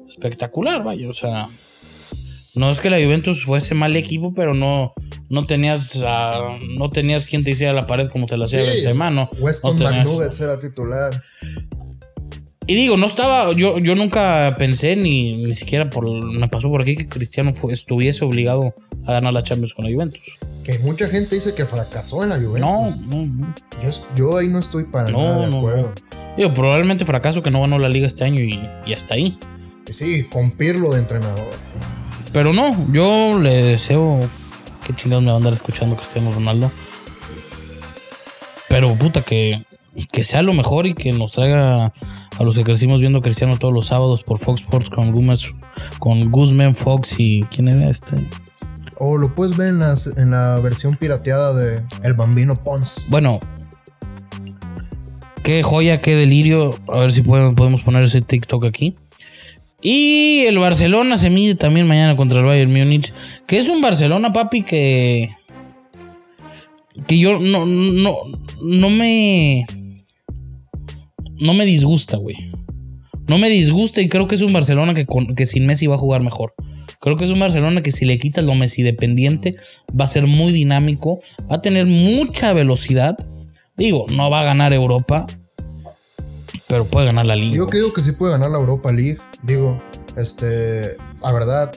espectacular, 0.06 0.84
vaya, 0.84 1.08
o 1.08 1.14
sea, 1.14 1.48
no 2.54 2.70
es 2.70 2.80
que 2.80 2.90
la 2.90 2.98
Juventus 2.98 3.44
fuese 3.44 3.74
mal 3.74 3.96
equipo, 3.96 4.34
pero 4.34 4.52
no, 4.52 4.92
no 5.30 5.46
tenías, 5.46 6.02
a- 6.04 6.58
no 6.76 6.90
tenías 6.90 7.26
quien 7.26 7.44
te 7.44 7.52
hiciera 7.52 7.72
la 7.72 7.86
pared 7.86 8.08
como 8.08 8.26
te 8.26 8.36
la 8.36 8.44
hacía 8.44 8.60
Sí, 8.62 8.66
Benzema, 8.72 9.10
¿no? 9.10 9.30
Weston 9.40 9.78
No 9.78 9.88
tenías- 9.88 10.40
era 10.40 10.58
titular. 10.58 11.22
Y 12.68 12.74
digo, 12.74 12.96
no 12.96 13.06
estaba, 13.06 13.52
yo, 13.52 13.78
yo 13.78 13.94
nunca 13.94 14.56
pensé 14.58 14.96
ni, 14.96 15.36
ni 15.44 15.54
siquiera 15.54 15.88
por, 15.88 16.10
me 16.10 16.48
pasó 16.48 16.68
por 16.68 16.82
aquí 16.82 16.96
que 16.96 17.06
Cristiano 17.06 17.52
fue- 17.52 17.72
estuviese 17.72 18.24
obligado 18.24 18.74
a 19.06 19.12
ganar 19.12 19.32
la 19.32 19.42
Champions 19.44 19.72
con 19.72 19.84
la 19.84 19.92
Juventus. 19.92 20.20
Que 20.64 20.80
mucha 20.80 21.08
gente 21.08 21.36
dice 21.36 21.54
que 21.54 21.64
fracasó 21.64 22.24
en 22.24 22.30
la 22.30 22.36
Juventus. 22.36 22.60
No, 22.68 22.90
no, 23.06 23.24
no. 23.26 23.54
Yo, 23.84 23.90
yo 24.16 24.36
ahí 24.38 24.48
no 24.48 24.58
estoy 24.58 24.82
para 24.84 25.08
No, 25.10 25.18
nada 25.22 25.44
de 25.46 25.50
no, 25.52 25.58
acuerdo. 25.58 25.92
Digo, 26.36 26.52
probablemente 26.54 27.04
fracaso 27.06 27.40
que 27.40 27.52
no 27.52 27.60
ganó 27.60 27.78
la 27.78 27.88
liga 27.88 28.08
este 28.08 28.24
año 28.24 28.42
y, 28.42 28.60
y 28.84 28.92
hasta 28.94 29.14
ahí. 29.14 29.38
Sí, 29.88 30.24
con 30.24 30.50
Pirlo 30.50 30.90
de 30.92 30.98
entrenador. 30.98 31.48
Pero 32.32 32.52
no, 32.52 32.92
yo 32.92 33.38
le 33.40 33.62
deseo 33.62 34.28
que 34.84 34.92
chingados 34.92 35.22
me 35.22 35.28
va 35.28 35.34
a 35.34 35.38
andar 35.38 35.52
escuchando 35.52 35.94
Cristiano 35.94 36.32
Ronaldo. 36.32 36.72
Pero 38.68 38.92
puta, 38.96 39.22
que, 39.22 39.64
que 40.12 40.24
sea 40.24 40.42
lo 40.42 40.52
mejor 40.52 40.88
y 40.88 40.94
que 40.94 41.12
nos 41.12 41.32
traiga 41.32 41.92
a 42.38 42.42
los 42.44 42.56
que 42.56 42.64
crecimos 42.64 43.00
viendo 43.00 43.20
Cristiano 43.20 43.56
todos 43.58 43.72
los 43.74 43.86
sábados 43.86 44.22
por 44.22 44.38
Fox 44.38 44.62
Sports 44.62 44.90
con, 44.90 45.12
Gumas, 45.12 45.54
con 45.98 46.30
Guzman 46.30 46.74
Fox 46.74 47.16
y 47.18 47.42
¿quién 47.44 47.68
era 47.68 47.88
este? 47.88 48.16
O 48.98 49.18
lo 49.18 49.34
puedes 49.34 49.56
ver 49.56 49.68
en, 49.68 49.78
las- 49.80 50.06
en 50.06 50.30
la 50.30 50.58
versión 50.60 50.96
pirateada 50.96 51.52
de 51.54 51.82
El 52.02 52.14
Bambino 52.14 52.54
Pons. 52.54 53.06
Bueno, 53.08 53.40
qué 55.42 55.62
joya, 55.62 56.00
qué 56.00 56.14
delirio. 56.14 56.78
A 56.88 56.98
ver 57.00 57.12
si 57.12 57.22
podemos, 57.22 57.54
podemos 57.54 57.82
poner 57.82 58.02
ese 58.04 58.20
TikTok 58.22 58.64
aquí. 58.64 58.96
Y 59.82 60.44
el 60.46 60.58
Barcelona 60.58 61.18
se 61.18 61.30
mide 61.30 61.54
también 61.54 61.86
mañana 61.86 62.16
contra 62.16 62.40
el 62.40 62.46
Bayern 62.46 62.72
Múnich. 62.72 63.12
Que 63.46 63.58
es 63.58 63.68
un 63.68 63.80
Barcelona, 63.80 64.32
papi, 64.32 64.62
que. 64.62 65.36
Que 67.06 67.18
yo 67.18 67.38
no, 67.38 67.66
no, 67.66 68.12
no 68.62 68.90
me. 68.90 69.66
No 71.40 71.54
me 71.54 71.64
disgusta, 71.66 72.16
güey. 72.16 72.36
No 73.28 73.38
me 73.38 73.48
disgusta 73.48 74.00
y 74.00 74.08
creo 74.08 74.26
que 74.26 74.36
es 74.36 74.42
un 74.42 74.52
Barcelona 74.52 74.94
que, 74.94 75.04
con- 75.06 75.34
que 75.34 75.46
sin 75.46 75.66
Messi 75.66 75.86
va 75.86 75.96
a 75.96 75.98
jugar 75.98 76.22
mejor. 76.22 76.54
Creo 77.00 77.16
que 77.16 77.24
es 77.24 77.30
un 77.30 77.40
Barcelona 77.40 77.82
que 77.82 77.90
si 77.92 78.04
le 78.04 78.18
quitas 78.18 78.44
lo 78.44 78.54
Messi 78.54 78.82
dependiente 78.82 79.56
va 79.98 80.04
a 80.04 80.08
ser 80.08 80.26
muy 80.26 80.52
dinámico, 80.52 81.20
va 81.50 81.56
a 81.56 81.62
tener 81.62 81.86
mucha 81.86 82.52
velocidad. 82.52 83.16
Digo, 83.76 84.06
no 84.14 84.30
va 84.30 84.40
a 84.40 84.44
ganar 84.44 84.72
Europa, 84.72 85.26
pero 86.68 86.84
puede 86.86 87.06
ganar 87.06 87.26
la 87.26 87.36
liga. 87.36 87.56
Yo 87.56 87.66
creo 87.66 87.92
que 87.92 88.00
sí 88.00 88.12
puede 88.12 88.32
ganar 88.32 88.50
la 88.50 88.58
Europa 88.58 88.92
League. 88.92 89.18
Digo, 89.42 89.82
este, 90.16 90.96
la 91.22 91.32
verdad, 91.32 91.72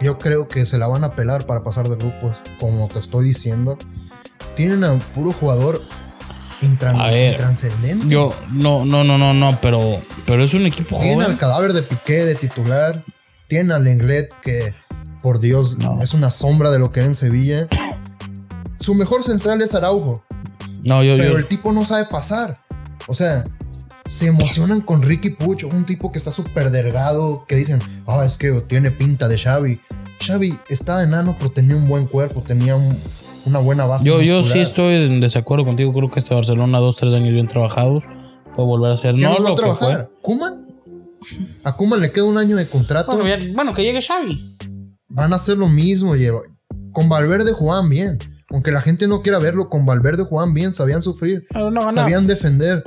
yo 0.00 0.18
creo 0.18 0.46
que 0.48 0.66
se 0.66 0.78
la 0.78 0.86
van 0.86 1.04
a 1.04 1.14
pelar 1.14 1.46
para 1.46 1.62
pasar 1.62 1.88
de 1.88 1.96
grupos, 1.96 2.42
como 2.60 2.88
te 2.88 2.98
estoy 2.98 3.26
diciendo. 3.26 3.78
Tienen 4.54 4.84
a 4.84 4.92
un 4.92 5.00
puro 5.00 5.32
jugador 5.32 5.82
intran- 6.62 7.00
A 7.00 7.06
ver, 7.06 7.32
intranscendente. 7.32 8.06
Yo, 8.08 8.34
no, 8.50 8.84
no, 8.84 9.04
no, 9.04 9.18
no, 9.18 9.32
no, 9.34 9.60
pero, 9.60 10.00
pero 10.26 10.44
es 10.44 10.54
un 10.54 10.66
equipo 10.66 10.96
joven. 10.96 11.22
al 11.22 11.38
cadáver 11.38 11.72
de 11.72 11.82
Piqué 11.82 12.24
de 12.24 12.34
titular. 12.34 13.04
Tienen 13.48 13.72
al 13.72 13.84
Lenglet 13.84 14.32
que, 14.42 14.74
por 15.22 15.40
Dios, 15.40 15.78
No. 15.78 16.02
es 16.02 16.12
una 16.14 16.30
sombra 16.30 16.70
de 16.70 16.78
lo 16.78 16.92
que 16.92 17.00
era 17.00 17.06
en 17.06 17.14
Sevilla. 17.14 17.66
Su 18.78 18.94
mejor 18.94 19.22
central 19.22 19.60
es 19.62 19.74
Araujo, 19.74 20.22
No, 20.84 21.02
yo, 21.02 21.16
pero 21.16 21.32
yo, 21.32 21.38
el 21.38 21.48
tipo 21.48 21.72
no 21.72 21.84
sabe 21.84 22.04
pasar. 22.06 22.62
O 23.06 23.14
sea, 23.14 23.44
se 24.06 24.26
emocionan 24.26 24.80
con 24.80 25.02
Ricky 25.02 25.30
Puch, 25.30 25.64
un 25.64 25.84
tipo 25.84 26.12
que 26.12 26.18
está 26.18 26.30
súper 26.30 26.70
delgado, 26.70 27.44
que 27.46 27.56
dicen, 27.56 27.80
ah, 28.06 28.24
es 28.24 28.38
que 28.38 28.52
tiene 28.62 28.90
pinta 28.90 29.28
de 29.28 29.38
Xavi. 29.38 29.80
Xavi 30.24 30.58
estaba 30.68 31.02
enano, 31.02 31.36
pero 31.38 31.50
tenía 31.50 31.76
un 31.76 31.86
buen 31.88 32.06
cuerpo, 32.06 32.42
tenía 32.42 32.76
un- 32.76 32.98
una 33.48 33.58
buena 33.58 33.86
base. 33.86 34.06
yo, 34.08 34.20
yo 34.22 34.42
sí 34.42 34.58
estoy 34.60 34.94
en 34.94 35.20
desacuerdo 35.20 35.64
contigo. 35.64 35.92
Creo 35.92 36.10
que 36.10 36.20
este 36.20 36.34
Barcelona, 36.34 36.78
dos, 36.78 36.96
tres 36.96 37.14
años 37.14 37.32
bien 37.32 37.48
trabajados, 37.48 38.04
puede 38.54 38.66
volver 38.68 38.92
a 38.92 38.96
ser. 38.96 39.14
¿Quién 39.14 39.24
No 39.24 39.34
los 39.38 39.42
va 39.44 39.46
a 39.46 39.50
lo 39.50 39.56
que 39.56 39.62
trabajar? 39.62 40.10
fue. 40.10 40.20
¿Kuman? 40.22 40.66
A 41.64 41.76
Kuman 41.76 42.00
le 42.00 42.10
queda 42.12 42.24
un 42.24 42.38
año 42.38 42.56
de 42.56 42.66
contrato. 42.68 43.12
Bueno, 43.16 43.28
ya- 43.28 43.52
bueno, 43.54 43.74
que 43.74 43.82
llegue 43.82 44.00
Xavi. 44.00 44.56
van 45.08 45.32
a 45.32 45.36
hacer 45.36 45.56
lo 45.58 45.68
mismo. 45.68 46.14
lleva- 46.16 46.42
Con 46.92 47.08
Valverde 47.08 47.52
jugaban 47.52 47.88
bien. 47.88 48.18
Aunque 48.50 48.72
la 48.72 48.80
gente 48.80 49.06
no 49.08 49.20
quiera 49.22 49.38
verlo, 49.38 49.68
con 49.68 49.84
Valverde 49.84 50.22
jugaban 50.24 50.54
bien, 50.54 50.72
sabían 50.72 51.02
sufrir, 51.02 51.44
Pero 51.50 51.70
no, 51.70 51.84
no. 51.84 51.92
sabían 51.92 52.26
defender. 52.26 52.82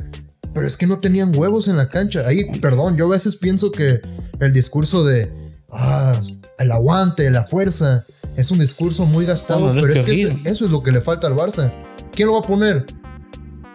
Pero 0.53 0.65
es 0.67 0.75
que 0.75 0.87
no 0.87 0.99
tenían 0.99 1.35
huevos 1.35 1.67
en 1.67 1.77
la 1.77 1.87
cancha. 1.89 2.25
Ahí, 2.27 2.45
perdón, 2.59 2.97
yo 2.97 3.05
a 3.05 3.09
veces 3.09 3.35
pienso 3.37 3.71
que 3.71 4.01
el 4.39 4.53
discurso 4.53 5.03
de 5.05 5.31
ah, 5.71 6.19
el 6.57 6.71
aguante, 6.71 7.29
la 7.29 7.43
fuerza, 7.43 8.05
es 8.35 8.51
un 8.51 8.59
discurso 8.59 9.05
muy 9.05 9.25
gastado. 9.25 9.71
Pero 9.73 9.93
es 9.93 10.03
que 10.03 10.39
eso 10.43 10.65
es 10.65 10.71
lo 10.71 10.81
que 10.83 10.91
le 10.91 11.01
falta 11.01 11.27
al 11.27 11.35
Barça. 11.35 11.73
¿Quién 12.11 12.27
lo 12.27 12.33
va 12.33 12.39
a 12.39 12.43
poner? 12.43 12.85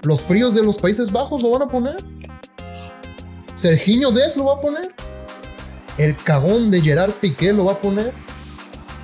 ¿Los 0.02 0.22
fríos 0.22 0.54
de 0.54 0.62
los 0.62 0.78
Países 0.78 1.10
Bajos 1.10 1.42
lo 1.42 1.50
van 1.50 1.62
a 1.62 1.68
poner? 1.68 1.96
¿Serginho 3.54 4.10
Des 4.10 4.36
lo 4.36 4.44
va 4.44 4.54
a 4.54 4.60
poner? 4.60 4.94
¿El 5.98 6.16
cagón 6.16 6.70
de 6.70 6.82
Gerard 6.82 7.12
Piqué 7.12 7.52
lo 7.52 7.64
va 7.64 7.72
a 7.72 7.80
poner? 7.80 8.12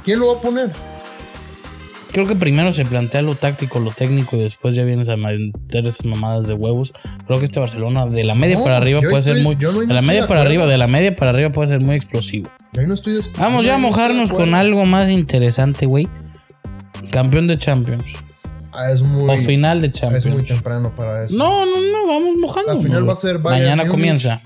¿Quién 0.05 0.21
lo 0.21 0.29
va 0.29 0.39
a 0.39 0.41
poner? 0.41 0.71
Creo 2.13 2.27
que 2.27 2.37
primero 2.37 2.73
se 2.75 2.85
plantea 2.85 3.23
lo 3.23 3.35
táctico, 3.37 3.81
lo 3.81 3.91
técnico 3.91 4.37
y 4.37 4.41
después 4.41 4.75
ya 4.75 4.85
vienes 4.85 5.09
a 5.09 5.17
meter 5.17 5.87
esas 5.87 6.05
mamadas 6.05 6.47
de 6.47 6.53
huevos. 6.55 6.93
Creo 7.27 7.39
que 7.39 7.47
este 7.47 7.59
Barcelona 7.59 8.05
de 8.07 8.23
la 8.25 8.35
media 8.35 8.57
No, 8.59 8.65
para 8.65 8.77
arriba 8.77 9.01
puede 9.01 9.23
ser 9.23 9.39
muy. 9.39 9.57
no- 9.57 9.73
de 9.73 9.87
la 9.95 10.03
media 10.03 10.23
de 10.23 10.29
para 10.29 10.43
arriba, 10.43 10.67
de 10.67 10.77
la 10.77 10.87
media 10.89 11.17
para 11.17 11.31
arriba 11.31 11.51
puede 11.51 11.71
ser 11.71 11.81
muy 11.81 11.97
explosivo. 11.97 12.51
Yo 12.75 12.83
ahí 12.83 12.87
no 12.87 12.93
estoy 12.95 13.19
Vamos 13.39 13.65
ya 13.65 13.77
a 13.77 13.79
mojarnos 13.79 14.31
con 14.31 14.55
algo 14.55 14.85
más 14.85 15.09
interesante, 15.09 15.87
güey. 15.87 16.07
Campeón 17.11 17.47
de 17.47 17.57
Champions. 17.57 18.05
Ah, 18.75 18.91
es 18.93 19.03
muy, 19.03 19.29
o 19.31 19.37
final 19.41 19.81
de 19.81 19.87
es 19.89 19.93
Champions. 19.95 20.27
muy 20.27 20.45
temprano 20.45 20.95
para 20.95 21.25
eso. 21.25 21.37
No, 21.37 21.65
no, 21.67 21.81
no, 21.81 22.07
vamos 22.07 22.37
mojando. 22.39 22.75
La 22.75 22.81
final 22.81 23.09
va 23.09 23.13
a 23.13 23.17
ser 23.17 23.39
Bayern 23.39 23.65
Mañana 23.65 23.83
Múnich. 23.85 23.91
comienza. 23.91 24.43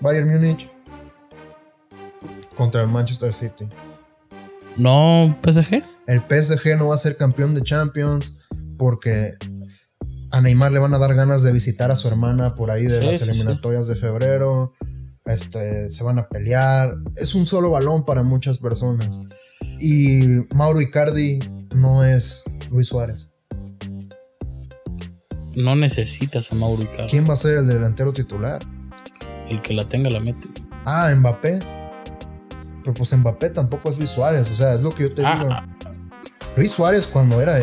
Bayern 0.00 0.28
Múnich 0.28 0.68
contra 2.56 2.82
el 2.82 2.88
Manchester 2.88 3.32
City. 3.32 3.66
No, 4.76 5.36
PSG. 5.42 5.82
El 6.12 6.20
PSG 6.28 6.76
no 6.76 6.88
va 6.88 6.94
a 6.94 6.98
ser 6.98 7.16
campeón 7.16 7.54
de 7.54 7.62
Champions 7.62 8.38
porque 8.78 9.34
a 10.30 10.40
Neymar 10.40 10.70
le 10.72 10.78
van 10.78 10.92
a 10.92 10.98
dar 10.98 11.14
ganas 11.14 11.42
de 11.42 11.52
visitar 11.52 11.90
a 11.90 11.96
su 11.96 12.06
hermana 12.08 12.54
por 12.54 12.70
ahí 12.70 12.84
de 12.86 13.00
Sí, 13.00 13.06
las 13.06 13.16
sí, 13.18 13.24
sí. 13.24 13.30
eliminatorias 13.30 13.86
de 13.86 13.96
febrero. 13.96 14.72
Este, 15.24 15.88
se 15.88 16.04
van 16.04 16.18
a 16.18 16.28
pelear. 16.28 16.96
Es 17.16 17.34
un 17.34 17.46
solo 17.46 17.70
balón 17.70 18.04
para 18.04 18.22
muchas 18.22 18.58
personas. 18.58 19.20
Y 19.78 20.20
Mauro 20.54 20.80
Icardi 20.80 21.38
no 21.74 22.04
es 22.04 22.42
Luis 22.70 22.88
Suárez. 22.88 23.30
No 25.54 25.76
necesitas 25.76 26.50
a 26.52 26.54
Mauro 26.54 26.82
Icardi. 26.82 27.08
¿Quién 27.10 27.28
va 27.28 27.34
a 27.34 27.36
ser 27.36 27.58
el 27.58 27.66
delantero 27.66 28.12
titular? 28.12 28.58
El 29.48 29.60
que 29.62 29.72
la 29.74 29.88
tenga 29.88 30.10
la 30.10 30.20
mete. 30.20 30.48
Ah, 30.84 31.12
Mbappé. 31.14 31.58
Pero 32.82 32.94
pues 32.94 33.16
Mbappé 33.16 33.50
tampoco 33.50 33.90
es 33.90 33.96
Luis 33.98 34.10
Suárez. 34.10 34.50
O 34.50 34.54
sea, 34.54 34.74
es 34.74 34.80
lo 34.80 34.90
que 34.90 35.04
yo 35.04 35.14
te 35.14 35.24
Ah, 35.24 35.36
digo. 35.38 35.71
Luis 36.56 36.72
Suárez 36.72 37.06
cuando 37.06 37.40
era 37.40 37.56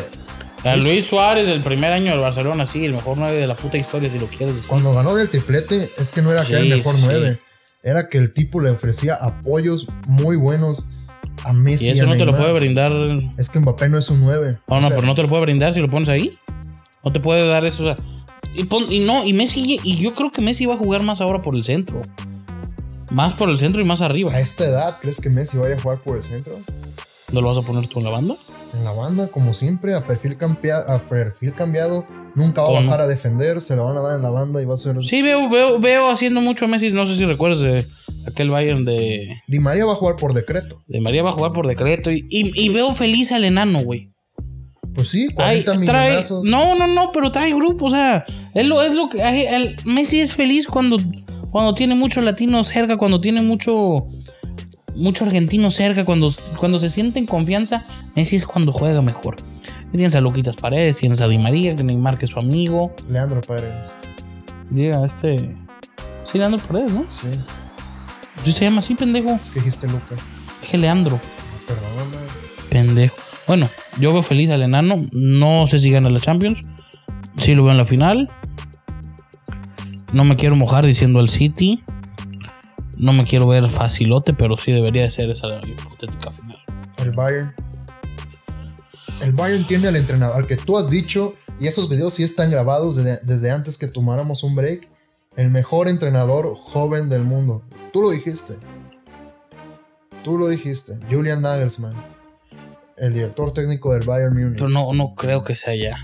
A 0.64 0.76
Luis 0.76 1.06
Suárez, 1.08 1.48
el 1.48 1.62
primer 1.62 1.92
año 1.92 2.12
del 2.12 2.20
Barcelona, 2.20 2.66
sí, 2.66 2.86
el 2.86 2.94
mejor 2.94 3.18
9 3.18 3.38
de 3.38 3.48
la 3.48 3.56
puta 3.56 3.78
historia, 3.78 4.10
si 4.10 4.20
lo 4.20 4.28
quieres 4.28 4.56
decir. 4.56 4.70
Cuando 4.70 4.94
ganó 4.94 5.18
el 5.18 5.30
triplete, 5.30 5.92
es 5.98 6.12
que 6.12 6.22
no 6.22 6.32
era 6.32 6.44
que 6.44 6.54
era 6.54 6.62
el 6.62 6.70
mejor 6.70 6.96
sí, 6.98 7.04
9. 7.06 7.40
Era 7.82 8.10
que 8.10 8.18
el 8.18 8.34
tipo 8.34 8.60
le 8.60 8.70
ofrecía 8.72 9.16
apoyos 9.16 9.88
muy 10.08 10.36
buenos 10.36 10.86
a 11.46 11.54
Messi. 11.54 11.88
Y 11.88 11.90
eso 11.92 12.08
no 12.08 12.18
te 12.18 12.26
lo 12.26 12.36
puede 12.36 12.52
brindar. 12.54 12.92
No, 12.92 13.32
Es 13.38 13.50
que 13.50 13.60
Mbappé 13.60 13.88
no 13.90 13.98
es 13.98 14.10
un 14.10 14.22
9. 14.22 14.58
no, 14.68 14.90
pero 14.90 15.02
no 15.04 15.16
te 15.16 15.22
lo 15.22 15.30
puede 15.30 15.44
brindar 15.44 15.72
si 15.72 15.80
lo 15.80 15.88
pones 15.88 16.10
ahí. 16.10 16.32
No 17.04 17.14
te 17.14 17.22
puede 17.22 17.48
dar 17.48 17.66
eso. 17.66 17.86
o 17.86 17.94
sea, 17.94 18.04
y, 18.54 18.66
pon- 18.66 18.92
y 18.92 19.06
no, 19.06 19.26
y 19.26 19.32
Messi, 19.34 19.80
y 19.84 19.96
yo 19.98 20.14
creo 20.14 20.32
que 20.32 20.42
Messi 20.42 20.66
va 20.66 20.74
a 20.74 20.78
jugar 20.78 21.04
más 21.04 21.22
ahora 21.22 21.42
por 21.42 21.56
el 21.56 21.64
centro. 21.64 22.02
Más 23.12 23.34
por 23.34 23.50
el 23.50 23.58
centro 23.58 23.82
y 23.82 23.86
más 23.86 24.02
arriba. 24.02 24.34
A 24.34 24.40
esta 24.42 24.66
edad, 24.66 24.98
¿crees 25.02 25.22
que 25.22 25.30
Messi 25.30 25.58
vaya 25.58 25.76
a 25.76 25.80
jugar 25.80 26.02
por 26.02 26.18
el 26.18 26.24
centro? 26.24 26.60
¿No 27.32 27.42
lo 27.42 27.48
vas 27.54 27.64
a 27.64 27.66
poner 27.66 27.88
tú 27.88 28.00
en 28.00 28.06
la 28.06 28.12
banda? 28.12 28.36
En 28.78 28.84
la 28.84 28.92
banda, 28.92 29.28
como 29.30 29.54
siempre, 29.54 29.96
a 29.96 30.06
perfil, 30.06 30.38
a 30.88 31.00
perfil 31.10 31.54
cambiado. 31.54 32.06
Nunca 32.36 32.62
va 32.62 32.70
a 32.70 32.72
bajar 32.74 33.02
a 33.02 33.08
defender. 33.08 33.62
Se 33.62 33.76
lo 33.76 33.86
van 33.86 33.98
a 33.98 34.02
dar 34.02 34.16
en 34.16 34.22
la 34.22 34.30
banda 34.30 34.62
y 34.62 34.66
va 34.66 34.76
a 34.76 34.78
ser. 34.78 35.04
Sí, 35.04 35.22
veo, 35.24 35.50
veo, 35.50 35.80
veo 35.80 36.10
haciendo 36.10 36.40
mucho 36.42 36.66
a 36.66 36.68
Messi. 36.68 36.92
No 36.92 37.06
sé 37.08 37.16
si 37.16 37.26
recuerdas 37.26 37.60
de 37.62 37.86
aquel 38.28 38.50
Bayern 38.52 38.86
de, 38.86 39.38
Di 39.48 39.60
María 39.60 39.86
va 39.86 39.94
a 39.94 39.96
jugar 39.96 40.16
por 40.18 40.34
decreto. 40.34 40.84
de 40.88 41.02
María. 41.02 41.24
Va 41.24 41.30
a 41.30 41.34
jugar 41.34 41.52
por 41.52 41.68
decreto. 41.68 42.12
Y, 42.12 42.26
y- 42.30 42.52
y 42.56 42.70
veo 42.70 42.94
feliz 42.94 43.32
al 43.32 43.44
enano, 43.44 43.80
güey. 43.84 44.12
Pues 44.94 45.10
sí, 45.10 45.28
Ay, 45.38 45.64
40 45.64 45.72
trae, 45.86 46.06
milionazos. 46.08 46.44
no, 46.46 46.76
no, 46.76 46.88
no, 46.88 47.12
pero 47.12 47.32
trae 47.32 47.54
grupo, 47.54 47.86
o 47.86 47.90
sea, 47.90 48.26
es 48.56 48.66
lo, 48.66 48.82
es 48.82 48.94
lo 48.96 49.08
que 49.08 49.22
ay, 49.22 49.46
el- 49.46 49.76
Messi 49.86 50.20
es 50.20 50.34
feliz 50.34 50.68
cuando, 50.68 50.98
cuando 51.52 51.74
tiene 51.74 51.96
mucho 51.96 52.22
latino 52.22 52.64
cerca, 52.64 52.98
cuando 52.98 53.22
tiene 53.22 53.42
mucho 53.44 54.08
mucho 54.96 55.26
argentino 55.26 55.72
cerca, 55.72 56.06
cuando, 56.06 56.32
cuando 56.58 56.80
se 56.80 56.90
siente 56.90 57.20
en 57.20 57.26
confianza, 57.26 57.86
Messi 58.16 58.36
es 58.36 58.46
cuando 58.46 58.72
juega 58.72 59.02
mejor. 59.02 59.38
Tienes 59.92 60.16
a 60.16 60.22
Luquitas 60.22 60.56
Paredes, 60.58 60.98
tienes 60.98 61.20
a 61.22 61.28
Di 61.28 61.38
María, 61.38 61.76
que 61.76 61.84
Neymar 61.84 62.18
que 62.18 62.26
es 62.26 62.32
su 62.32 62.40
amigo. 62.40 62.94
Leandro 63.10 63.42
Pérez. 63.42 63.98
Llega 64.72 65.04
este. 65.06 65.56
Sí, 66.24 66.38
Leandro 66.38 66.62
Paredes, 66.66 66.92
¿no? 66.92 67.06
Sí. 67.08 67.28
Sí 68.44 68.52
se 68.52 68.66
llama 68.66 68.80
así, 68.80 68.96
pendejo. 68.96 69.40
Es 69.42 69.50
que 69.52 69.60
dijiste 69.60 69.88
Lucas. 69.88 70.20
Dije 70.62 70.78
Leandro, 70.78 71.20
Perdóname. 71.68 72.18
pendejo. 72.70 73.16
Bueno, 73.48 73.68
yo 74.00 74.14
veo 74.14 74.22
feliz 74.22 74.50
al 74.52 74.62
enano. 74.62 75.08
No 75.12 75.66
sé 75.66 75.80
si 75.80 75.90
gana 75.90 76.10
la 76.10 76.20
Champions. 76.20 76.62
Sí 77.38 77.56
lo 77.56 77.64
veo 77.64 77.72
en 77.72 77.78
la 77.78 77.84
final. 77.86 78.30
No 80.14 80.24
me 80.24 80.36
quiero 80.36 80.56
mojar 80.56 80.86
diciendo 80.86 81.20
al 81.20 81.30
City. 81.30 81.84
No 83.00 83.14
me 83.14 83.24
quiero 83.24 83.48
ver 83.48 83.66
facilote, 83.68 84.34
pero 84.34 84.58
sí 84.58 84.74
debería 84.74 85.04
de 85.04 85.10
ser 85.10 85.30
esa 85.30 85.48
la 85.48 85.66
hipotética 85.66 86.32
final. 86.32 86.60
El 86.98 87.12
Bayern. 87.12 87.56
El 89.22 89.32
Bayern 89.32 89.66
tiene 89.66 89.88
al 89.88 89.96
entrenador, 89.96 90.36
al 90.36 90.48
que 90.48 90.58
tú 90.58 90.78
has 90.78 90.90
dicho, 90.90 91.32
y 91.62 91.68
esos 91.68 91.90
videos 91.90 92.14
sí 92.14 92.24
están 92.24 92.52
grabados 92.52 92.98
desde, 92.98 93.20
desde 93.24 93.52
antes 93.52 93.78
que 93.78 93.88
tomáramos 93.88 94.44
un 94.44 94.54
break. 94.54 94.90
El 95.38 95.50
mejor 95.50 95.88
entrenador 95.88 96.54
joven 96.56 97.08
del 97.08 97.24
mundo. 97.24 97.64
Tú 97.94 98.02
lo 98.02 98.12
dijiste. 98.12 98.58
Tú 100.24 100.38
lo 100.38 100.50
dijiste. 100.50 101.00
Julian 101.10 101.42
Nagelsmann. 101.42 101.96
El 102.98 103.14
director 103.14 103.54
técnico 103.54 103.94
del 103.94 104.06
Bayern 104.06 104.34
Múnich. 104.34 104.58
Pero 104.58 104.70
no, 104.70 104.92
no 104.92 105.16
creo 105.16 105.46
que 105.46 105.56
sea 105.56 105.74
ya. 105.74 105.96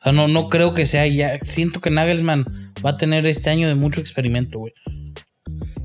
O 0.00 0.04
sea, 0.04 0.12
no, 0.12 0.28
no 0.28 0.48
creo 0.48 0.72
que 0.72 0.86
sea 0.86 1.06
ya. 1.08 1.36
Siento 1.40 1.80
que 1.80 1.90
Nagelsmann 1.90 2.72
va 2.84 2.90
a 2.90 2.96
tener 2.96 3.26
este 3.26 3.50
año 3.50 3.66
de 3.66 3.74
mucho 3.74 4.00
experimento, 4.00 4.60
güey. 4.60 4.72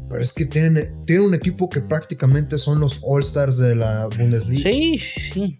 Pero 0.10 0.22
es 0.22 0.34
que 0.34 0.45
tiene, 0.45 0.91
tiene 1.06 1.26
un 1.26 1.34
equipo 1.36 1.69
que 1.69 1.82
prácticamente 1.82 2.58
son 2.58 2.80
los 2.80 3.00
All-Stars 3.04 3.58
de 3.60 3.76
la 3.76 4.08
Bundesliga. 4.08 4.63
Sí, 4.63 4.98
sí, 4.98 5.19
sí. 5.19 5.60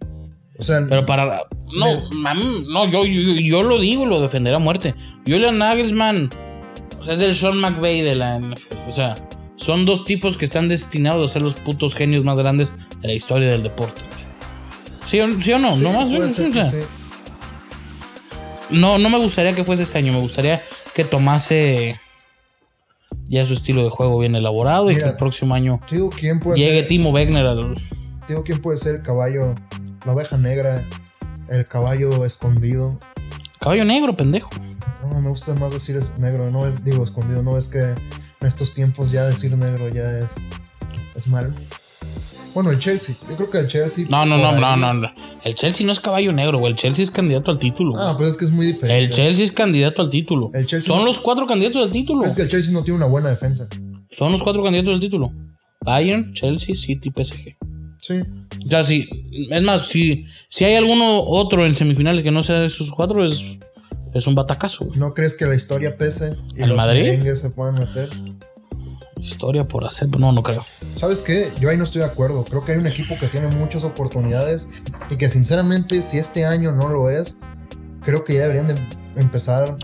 O 0.58 0.64
sea, 0.64 0.82
Pero 0.90 1.06
para. 1.06 1.44
No, 1.78 2.10
mí- 2.36 2.66
no 2.68 2.90
yo, 2.90 3.06
yo, 3.06 3.22
yo 3.40 3.64
lo 3.64 3.80
digo 3.80 4.06
lo 4.06 4.20
defenderé 4.22 4.56
a 4.56 4.60
muerte. 4.60 4.96
Julian 5.26 5.58
Nagelsmann 5.58 6.30
o 7.00 7.06
sea, 7.06 7.14
es 7.14 7.22
el 7.22 7.34
Sean 7.34 7.58
McVay 7.58 8.02
de 8.02 8.16
la 8.16 8.40
NFL. 8.40 8.78
O 8.88 8.92
sea, 8.92 9.16
son 9.56 9.86
dos 9.86 10.04
tipos 10.06 10.38
que 10.38 10.46
están 10.46 10.68
destinados 10.68 11.30
a 11.30 11.34
ser 11.34 11.42
los 11.42 11.56
putos 11.56 11.96
genios 11.96 12.24
más 12.24 12.38
grandes 12.38 12.74
de 13.02 13.08
la 13.08 13.14
historia 13.14 13.50
del 13.50 13.64
deporte. 13.64 14.02
¿Sí 15.06 15.20
o, 15.22 15.40
sí 15.40 15.54
o 15.54 15.60
no? 15.60 15.72
sí, 15.72 15.82
no 15.82 15.94
más. 15.94 16.14
o 16.14 16.20
que 16.20 16.30
sea, 16.30 16.64
sí. 16.64 16.78
no, 18.70 18.98
no 18.98 19.10
me 19.10 19.18
gustaría 19.18 19.56
que 19.56 19.64
fuese 19.64 19.84
ese 19.84 19.98
año. 19.98 20.12
Me 20.12 20.20
gustaría 20.20 20.62
que 20.94 21.04
tomase 21.04 22.00
ya 23.30 23.46
su 23.46 23.54
estilo 23.54 23.84
de 23.84 23.90
juego 23.90 24.20
bien 24.20 24.36
elaborado 24.36 24.90
y 24.92 24.98
que 24.98 25.04
el 25.04 25.16
próximo 25.16 25.54
año 25.54 25.80
Te 25.88 25.96
digo, 25.96 26.10
¿quién 26.10 26.40
puede 26.40 26.58
llegue 26.58 26.80
ser? 26.80 26.88
Timo 26.88 27.12
Wegner 27.12 27.46
al. 27.46 27.76
digo, 28.28 28.44
¿quién 28.44 28.62
puede 28.62 28.78
ser 28.78 28.96
el 28.96 29.02
caballo? 29.04 29.56
La 30.06 30.14
oveja 30.14 30.38
negra, 30.38 30.84
el 31.50 31.66
caballo 31.66 32.26
escondido. 32.26 33.00
Caballo 33.60 33.86
negro, 33.86 34.18
pendejo. 34.18 34.50
No, 35.02 35.22
me 35.22 35.30
gusta 35.30 35.54
más 35.54 35.72
decir 35.72 35.96
es 35.96 36.18
negro, 36.18 36.50
no 36.50 36.66
es, 36.66 36.84
digo, 36.84 37.04
escondido. 37.04 37.44
No 37.44 37.58
es 37.58 37.68
que 37.68 37.80
en 37.80 38.48
estos 38.48 38.74
tiempos 38.74 39.12
ya 39.12 39.26
decir 39.26 39.56
negro 39.58 39.90
ya 39.90 40.18
es, 40.18 40.36
es 41.16 41.28
malo. 41.28 41.54
Bueno, 42.54 42.72
el 42.72 42.80
Chelsea. 42.80 43.16
Yo 43.30 43.36
creo 43.36 43.50
que 43.50 43.58
el 43.60 43.68
Chelsea. 43.68 44.06
No, 44.10 44.26
no, 44.26 44.38
no, 44.38 44.52
no, 44.52 44.76
no, 44.76 44.94
no. 44.94 45.12
El 45.44 45.56
Chelsea 45.56 45.86
no 45.86 45.92
es 45.92 46.00
caballo 46.00 46.32
negro, 46.34 46.58
güey. 46.60 46.72
El 46.72 46.78
Chelsea 46.78 47.04
es 47.04 47.12
candidato 47.12 47.52
al 47.52 47.60
título. 47.60 47.92
güey. 47.92 48.04
Ah, 48.06 48.16
pues 48.18 48.30
es 48.32 48.38
que 48.38 48.46
es 48.46 48.52
muy 48.52 48.66
diferente. 48.68 49.04
el 49.06 49.10
Chelsea 49.12 49.46
es 49.46 49.52
candidato 49.52 50.02
al 50.02 50.10
título. 50.10 50.52
El 50.54 50.66
Chelsea- 50.66 50.88
Son 50.94 51.06
los 51.06 51.20
cuatro 51.20 51.46
candidatos 51.46 51.84
al 51.84 51.92
título. 51.92 52.26
Es 52.26 52.36
que 52.36 52.42
el 52.44 52.48
Chelsea 52.50 52.74
no 52.74 52.84
tiene 52.84 52.98
una 52.98 53.06
buena 53.06 53.30
defensa. 53.30 53.68
Son 54.10 54.32
los 54.32 54.42
cuatro 54.42 54.64
candidatos 54.64 54.94
al 54.96 55.00
título. 55.00 55.32
Bayern, 55.86 56.34
Chelsea, 56.34 56.76
City, 56.76 57.12
PSG. 57.12 57.56
Sí. 58.02 58.16
Sea, 58.68 58.84
sí. 58.84 59.08
Es 59.52 59.62
más, 59.62 59.88
si, 59.88 60.26
si 60.50 60.66
hay 60.66 60.76
alguno 60.76 61.20
otro 61.22 61.66
en 61.66 61.74
semifinales 61.74 62.24
que 62.24 62.32
no 62.32 62.44
sea 62.44 62.60
de 62.60 62.66
esos 62.68 62.92
cuatro, 62.92 63.24
es, 63.24 63.58
es 64.14 64.26
un 64.28 64.36
batacazo, 64.36 64.86
güey. 64.86 64.98
¿No 65.00 65.14
crees 65.14 65.36
que 65.36 65.46
la 65.46 65.56
historia 65.56 65.96
pese 65.98 66.36
y 66.56 66.64
¿El 66.64 66.70
los 66.70 66.78
Madrid? 66.78 67.34
se 67.36 67.50
puedan 67.52 67.76
meter? 67.76 68.10
Historia 69.20 69.68
por 69.68 69.86
hacer, 69.86 70.08
pero 70.10 70.20
no, 70.22 70.32
no 70.32 70.42
creo. 70.44 70.66
¿Sabes 70.96 71.22
qué? 71.22 71.50
Yo 71.60 71.70
ahí 71.70 71.78
no 71.78 71.84
estoy 71.84 72.00
de 72.02 72.08
acuerdo. 72.08 72.44
Creo 72.46 72.64
que 72.64 72.72
hay 72.74 72.78
un 72.78 72.88
equipo 72.88 73.18
que 73.20 73.28
tiene 73.28 73.48
muchas 73.50 73.84
oportunidades 73.84 74.70
y 75.10 75.18
que 75.18 75.30
sinceramente 75.30 76.02
si 76.02 76.18
este 76.18 76.46
año 76.46 76.72
no 76.72 76.88
lo 76.90 77.10
es, 77.10 77.40
creo 78.02 78.24
que 78.24 78.34
ya 78.36 78.42
deberían 78.42 78.68
de 78.68 78.76
empezar 79.16 79.78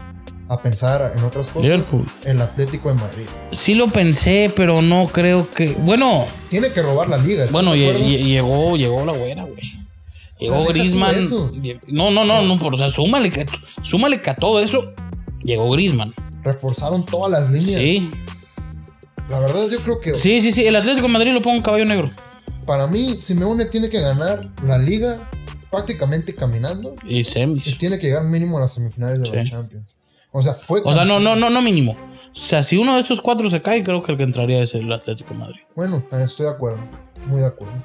a 0.47 0.61
pensar 0.61 1.13
en 1.17 1.23
otras 1.23 1.49
cosas. 1.49 1.69
Liverpool. 1.71 2.05
El 2.23 2.41
Atlético 2.41 2.89
de 2.89 2.95
Madrid. 2.95 3.25
Sí 3.51 3.73
lo 3.73 3.87
pensé, 3.87 4.51
pero 4.55 4.81
no 4.81 5.07
creo 5.07 5.49
que. 5.49 5.69
Bueno, 5.73 6.25
Tiene 6.49 6.71
que 6.71 6.81
robar 6.81 7.09
la 7.09 7.17
liga. 7.17 7.45
¿estás 7.45 7.51
bueno, 7.51 7.75
llegó, 7.75 8.77
llegó 8.77 9.05
la 9.05 9.13
güera, 9.13 9.43
güey. 9.43 9.85
Llegó 10.39 10.69
eso. 11.09 11.49
lle- 11.51 11.79
No, 11.87 12.11
no, 12.11 12.25
no, 12.25 12.41
no, 12.41 12.59
por- 12.59 12.75
o 12.75 12.77
sea, 12.77 12.89
súmale 12.89 13.31
que, 13.31 13.45
súmale 13.83 14.19
que 14.19 14.29
a 14.29 14.35
todo 14.35 14.59
eso 14.59 14.93
llegó 15.43 15.71
Griezmann. 15.71 16.13
Reforzaron 16.43 17.05
todas 17.05 17.31
las 17.31 17.49
líneas. 17.49 17.81
Sí. 17.81 18.11
La 19.29 19.39
verdad 19.39 19.67
yo 19.69 19.79
creo 19.79 19.99
que 19.99 20.13
Sí, 20.13 20.39
sí, 20.41 20.51
sí. 20.51 20.65
El 20.65 20.75
Atlético 20.75 21.07
de 21.07 21.13
Madrid 21.13 21.31
lo 21.33 21.41
pongo 21.41 21.57
en 21.57 21.63
caballo 21.63 21.85
negro. 21.85 22.11
para 22.65 22.87
mí 22.87 23.17
Simeone 23.19 23.65
tiene 23.65 23.89
que 23.89 23.99
ganar 24.01 24.49
la 24.63 24.77
liga 24.77 25.29
prácticamente 25.71 26.33
caminando 26.33 26.95
Y 27.03 27.19
y 27.19 27.23
semis. 27.23 27.77
tiene 27.77 27.99
que 27.99 28.07
llegar 28.07 28.23
mínimo 28.23 28.57
a 28.57 28.61
las 28.61 28.73
semifinales 28.73 29.19
de 29.21 29.29
la 29.29 29.43
Sí. 29.43 29.49
Champions. 29.51 29.97
O 30.31 30.41
sea, 30.41 30.53
fue 30.53 30.81
O 30.83 30.93
sea, 30.93 31.05
no, 31.05 31.19
no, 31.19 31.35
no, 31.35 31.49
no 31.49 31.61
mínimo. 31.61 31.93
O 31.93 32.35
sea, 32.37 32.61
si 32.63 32.75
uno 32.77 32.95
de 32.95 33.01
estos 33.01 33.21
cuatro 33.21 33.49
se 33.49 33.61
cae, 33.61 33.83
creo 33.83 34.01
que 34.03 34.11
el 34.11 34.17
que 34.17 34.23
entraría 34.25 34.61
es 34.61 34.75
el 34.75 34.91
Atlético 34.91 35.29
de 35.33 35.39
Madrid. 35.39 35.59
Bueno, 35.75 36.05
estoy 36.11 36.47
de 36.47 36.51
acuerdo. 36.51 36.79
Muy 37.27 37.39
de 37.39 37.47
acuerdo. 37.47 37.75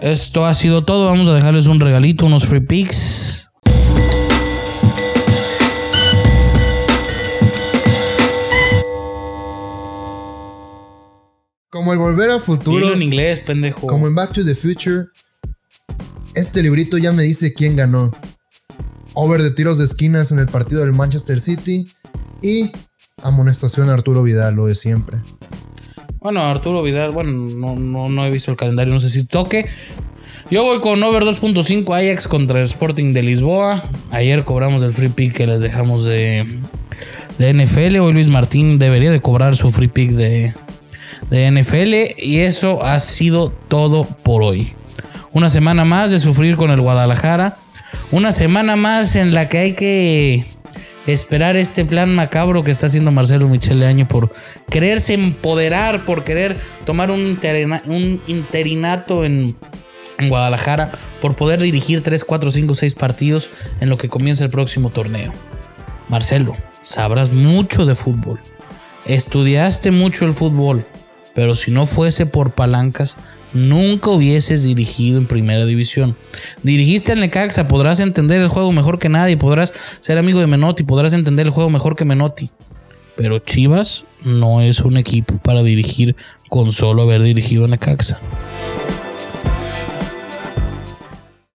Esto 0.00 0.44
ha 0.46 0.52
sido 0.54 0.84
todo. 0.84 1.06
Vamos 1.06 1.28
a 1.28 1.34
dejarles 1.34 1.66
un 1.66 1.80
regalito, 1.80 2.26
unos 2.26 2.44
free 2.44 2.60
picks. 2.60 3.39
Volver 12.10 12.30
a 12.30 12.40
futuro, 12.40 12.78
Dilo 12.78 12.92
en 12.94 13.02
inglés, 13.02 13.40
pendejo. 13.40 13.86
como 13.86 14.08
en 14.08 14.14
Back 14.14 14.32
to 14.32 14.44
the 14.44 14.54
Future, 14.54 15.06
este 16.34 16.62
librito 16.62 16.98
ya 16.98 17.12
me 17.12 17.22
dice 17.22 17.54
quién 17.54 17.76
ganó. 17.76 18.10
Over 19.14 19.42
de 19.42 19.50
tiros 19.50 19.78
de 19.78 19.84
esquinas 19.84 20.32
en 20.32 20.38
el 20.38 20.46
partido 20.46 20.80
del 20.80 20.92
Manchester 20.92 21.40
City 21.40 21.84
y 22.42 22.70
amonestación 23.22 23.90
a 23.90 23.94
Arturo 23.94 24.22
Vidal, 24.22 24.54
lo 24.54 24.66
de 24.66 24.74
siempre. 24.74 25.18
Bueno, 26.20 26.40
Arturo 26.42 26.82
Vidal, 26.82 27.10
bueno, 27.12 27.46
no, 27.56 27.76
no, 27.76 28.08
no 28.08 28.24
he 28.24 28.30
visto 28.30 28.50
el 28.50 28.56
calendario, 28.56 28.92
no 28.92 29.00
sé 29.00 29.08
si 29.08 29.24
toque. 29.24 29.66
Yo 30.50 30.64
voy 30.64 30.80
con 30.80 31.02
over 31.02 31.22
2.5 31.22 31.96
Ajax 31.96 32.28
contra 32.28 32.58
el 32.58 32.64
Sporting 32.64 33.12
de 33.12 33.22
Lisboa. 33.22 33.82
Ayer 34.10 34.44
cobramos 34.44 34.82
el 34.82 34.90
free 34.90 35.08
pick 35.08 35.32
que 35.32 35.46
les 35.46 35.62
dejamos 35.62 36.04
de, 36.04 36.44
de 37.38 37.54
NFL. 37.54 37.96
Hoy 37.98 38.12
Luis 38.12 38.28
Martín 38.28 38.78
debería 38.78 39.10
de 39.10 39.20
cobrar 39.20 39.56
su 39.56 39.70
free 39.70 39.88
pick 39.88 40.10
de, 40.10 40.54
de 41.30 41.50
NFL. 41.50 42.20
Y 42.22 42.40
eso 42.40 42.82
ha 42.84 42.98
sido 43.00 43.50
todo 43.50 44.04
por 44.04 44.42
hoy. 44.42 44.74
Una 45.32 45.48
semana 45.50 45.84
más 45.84 46.10
de 46.10 46.18
sufrir 46.18 46.56
con 46.56 46.70
el 46.70 46.80
Guadalajara. 46.80 47.58
Una 48.10 48.32
semana 48.32 48.76
más 48.76 49.16
en 49.16 49.32
la 49.34 49.48
que 49.48 49.58
hay 49.58 49.72
que 49.74 50.44
esperar 51.06 51.56
este 51.56 51.84
plan 51.84 52.14
macabro 52.14 52.62
que 52.62 52.70
está 52.70 52.86
haciendo 52.86 53.10
Marcelo 53.10 53.48
Michele 53.48 53.86
Año 53.86 54.06
por 54.06 54.32
quererse 54.68 55.14
empoderar, 55.14 56.04
por 56.04 56.24
querer 56.24 56.56
tomar 56.84 57.10
un, 57.10 57.20
interina- 57.20 57.82
un 57.86 58.20
interinato 58.26 59.24
en, 59.24 59.56
en 60.18 60.28
Guadalajara, 60.28 60.90
por 61.20 61.34
poder 61.36 61.60
dirigir 61.62 62.02
3, 62.02 62.24
4, 62.24 62.50
5, 62.50 62.74
6 62.74 62.94
partidos 62.94 63.50
en 63.80 63.88
lo 63.88 63.96
que 63.96 64.08
comienza 64.08 64.44
el 64.44 64.50
próximo 64.50 64.90
torneo. 64.90 65.32
Marcelo, 66.08 66.56
sabrás 66.82 67.32
mucho 67.32 67.86
de 67.86 67.94
fútbol. 67.94 68.38
Estudiaste 69.06 69.90
mucho 69.90 70.24
el 70.26 70.32
fútbol, 70.32 70.86
pero 71.34 71.56
si 71.56 71.70
no 71.70 71.86
fuese 71.86 72.26
por 72.26 72.52
palancas, 72.52 73.16
nunca 73.52 74.10
hubieses 74.10 74.64
dirigido 74.64 75.18
en 75.18 75.26
primera 75.26 75.64
división. 75.66 76.16
Dirigiste 76.62 77.12
al 77.12 77.20
Necaxa, 77.20 77.68
podrás 77.68 78.00
entender 78.00 78.40
el 78.40 78.48
juego 78.48 78.72
mejor 78.72 78.98
que 78.98 79.08
nadie, 79.08 79.36
podrás 79.36 79.72
ser 80.00 80.18
amigo 80.18 80.40
de 80.40 80.46
Menotti, 80.46 80.82
podrás 80.82 81.12
entender 81.12 81.46
el 81.46 81.52
juego 81.52 81.70
mejor 81.70 81.96
que 81.96 82.04
Menotti. 82.04 82.50
Pero 83.16 83.38
Chivas 83.38 84.04
no 84.22 84.62
es 84.62 84.80
un 84.80 84.96
equipo 84.96 85.38
para 85.38 85.62
dirigir 85.62 86.16
con 86.48 86.72
solo 86.72 87.02
haber 87.02 87.22
dirigido 87.22 87.64
a 87.64 87.68
Necaxa. 87.68 88.18